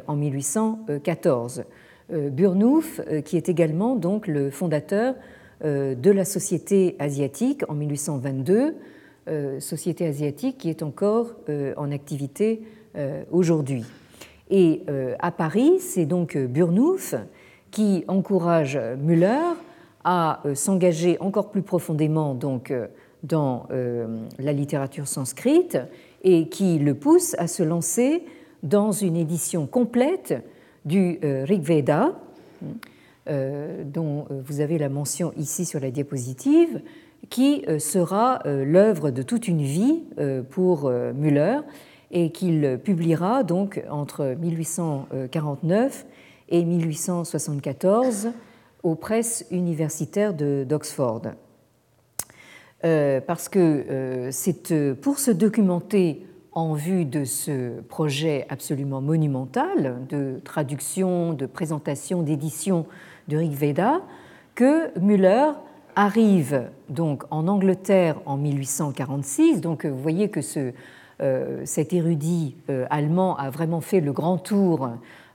[0.09, 1.63] en 1814.
[2.11, 5.15] Burnouf, qui est également donc le fondateur
[5.63, 8.73] de la Société asiatique en 1822, euh,
[9.61, 12.63] société asiatique qui est encore euh, en activité
[12.97, 13.85] euh, aujourd'hui.
[14.51, 14.83] Et
[15.19, 17.15] à Paris, c'est donc Burnouf
[17.71, 19.43] qui encourage Müller
[20.05, 22.73] à s'engager encore plus profondément donc,
[23.23, 23.69] dans
[24.39, 25.77] la littérature sanscrite
[26.25, 28.25] et qui le pousse à se lancer
[28.63, 30.43] dans une édition complète
[30.87, 32.19] du Rig Veda,
[33.27, 36.81] dont vous avez la mention ici sur la diapositive,
[37.31, 41.61] qui euh, sera euh, l'œuvre de toute une vie euh, pour Müller
[42.11, 46.07] et qu'il publiera donc entre 1849
[46.49, 48.31] et 1874
[48.83, 51.23] aux presses universitaires d'Oxford.
[52.81, 61.35] parce que c'est pour se documenter en vue de ce projet absolument monumental de traduction,
[61.35, 62.87] de présentation, d'édition
[63.27, 64.01] du Rig Veda
[64.55, 65.53] que Müller
[65.99, 69.61] arrive donc en Angleterre en 1846.
[69.61, 70.41] Donc vous voyez que
[71.21, 74.91] euh, cet érudit euh, allemand a vraiment fait le grand tour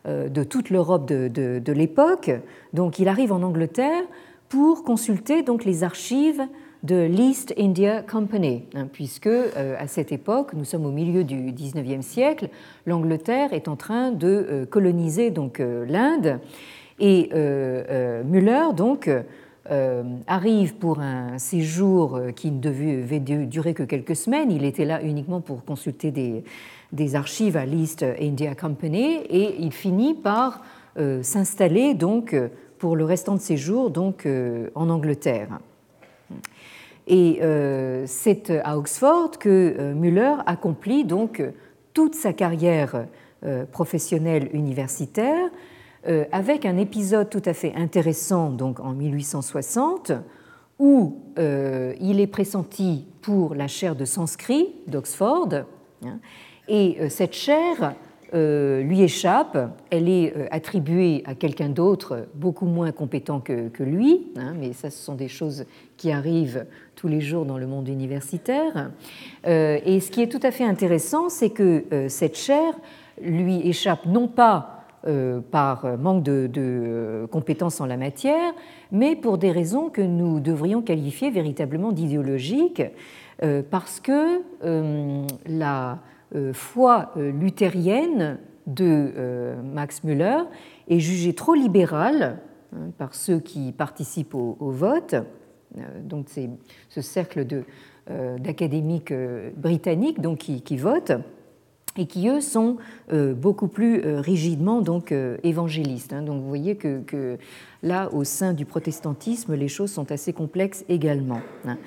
[0.07, 2.31] euh, de toute l'Europe de, l'époque.
[2.71, 4.03] Donc il arrive en Angleterre
[4.47, 6.41] pour consulter donc les archives
[6.83, 12.05] de l'East India Company, hein, puisque à cette époque, nous sommes au milieu du XIXe
[12.05, 12.49] siècle,
[12.85, 16.39] l'Angleterre est en train de coloniser donc l'Inde
[16.99, 17.29] et
[18.25, 19.23] Müller donc euh,
[20.27, 24.51] arrive pour un séjour euh, qui ne devait durer que quelques semaines.
[24.51, 30.15] Il était là uniquement pour consulter des, archives à l'East India Company et il finit
[30.15, 30.61] par
[30.97, 32.35] euh, s'installer donc
[32.77, 34.27] pour le restant de ses jours donc
[34.75, 35.59] en Angleterre.
[37.07, 37.39] Et
[38.05, 41.41] c'est à Oxford que Müller accomplit donc
[41.93, 43.05] toute sa carrière
[43.71, 45.49] professionnel universitaire,
[46.31, 50.11] avec un épisode tout à fait intéressant donc en 1860
[50.79, 55.63] où il est pressenti pour la chaire de sanskrit d'Oxford.
[56.05, 56.19] Hein,
[56.67, 57.95] et cette chaire
[58.33, 59.57] euh, lui échappe.
[59.91, 64.89] Elle est euh, attribuée à quelqu'un d'autre beaucoup moins compétent que, lui, hein, mais ça,
[64.89, 65.65] ce sont des choses
[65.97, 68.89] qui arrivent tous les jours dans le monde universitaire.
[69.45, 72.73] Euh, et ce qui est tout à fait intéressant, c'est que cette chaire
[73.21, 74.82] lui échappe non pas
[75.51, 78.53] par manque de, de, compétences en la matière,
[78.91, 82.83] mais pour des raisons que nous devrions qualifier véritablement d'idéologiques,
[83.69, 84.41] parce que
[85.45, 85.99] la
[86.35, 90.39] euh, foi euh, luthérienne de euh, Max Müller
[90.87, 92.39] est jugée trop libérale
[92.75, 95.15] hein, par ceux qui participent au, vote.
[96.01, 96.49] Donc c'est
[96.89, 97.47] ce cercle
[98.39, 99.13] d'académiques
[99.57, 101.13] britanniques donc, qui, votent
[101.97, 102.77] et qui, eux, sont
[103.11, 105.13] beaucoup plus rigidement donc,
[105.43, 106.13] évangélistes.
[106.13, 106.23] Hein.
[106.23, 107.37] Donc vous voyez que,
[107.83, 111.41] là, au sein du protestantisme, les choses sont assez complexes également.
[111.65, 111.77] Hein.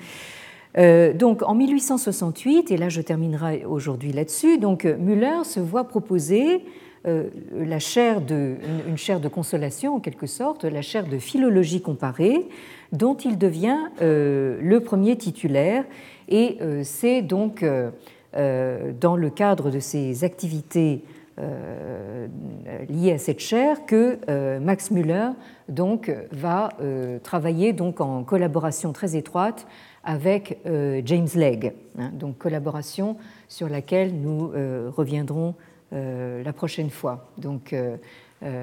[0.77, 5.85] Euh, donc en 1868, et là je terminerai aujourd'hui là-dessus, donc euh, Müller se voit
[5.85, 6.63] proposer
[7.07, 8.55] euh, la chaire de,
[8.87, 12.47] une chaire de consolation en quelque sorte, la chaire de philologie comparée,
[12.91, 15.83] dont il devient le premier titulaire.
[16.29, 17.65] Et c'est donc
[18.37, 21.03] dans le cadre de ses activités
[22.87, 24.19] liées à cette chaire que
[24.59, 25.29] Max Müller
[25.69, 26.69] donc va
[27.23, 29.65] travailler donc en collaboration très étroite
[30.07, 33.17] avec euh, James Legge, hein, donc collaboration
[33.49, 35.53] sur laquelle nous euh, reviendrons
[35.91, 37.27] euh, la prochaine fois.
[37.37, 37.75] Donc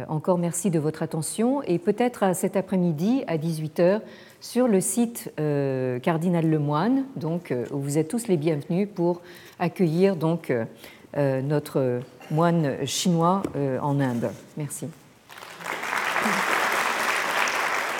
[0.09, 4.03] encore merci de votre attention et peut-être cet après-midi à 18h
[4.45, 5.33] sur le site
[6.03, 9.23] Cardinal Lemoine, donc où vous êtes tous les bienvenus pour
[9.59, 10.53] accueillir donc
[11.17, 13.43] notre moine chinois
[13.81, 14.31] en Inde.
[14.59, 14.89] Merci.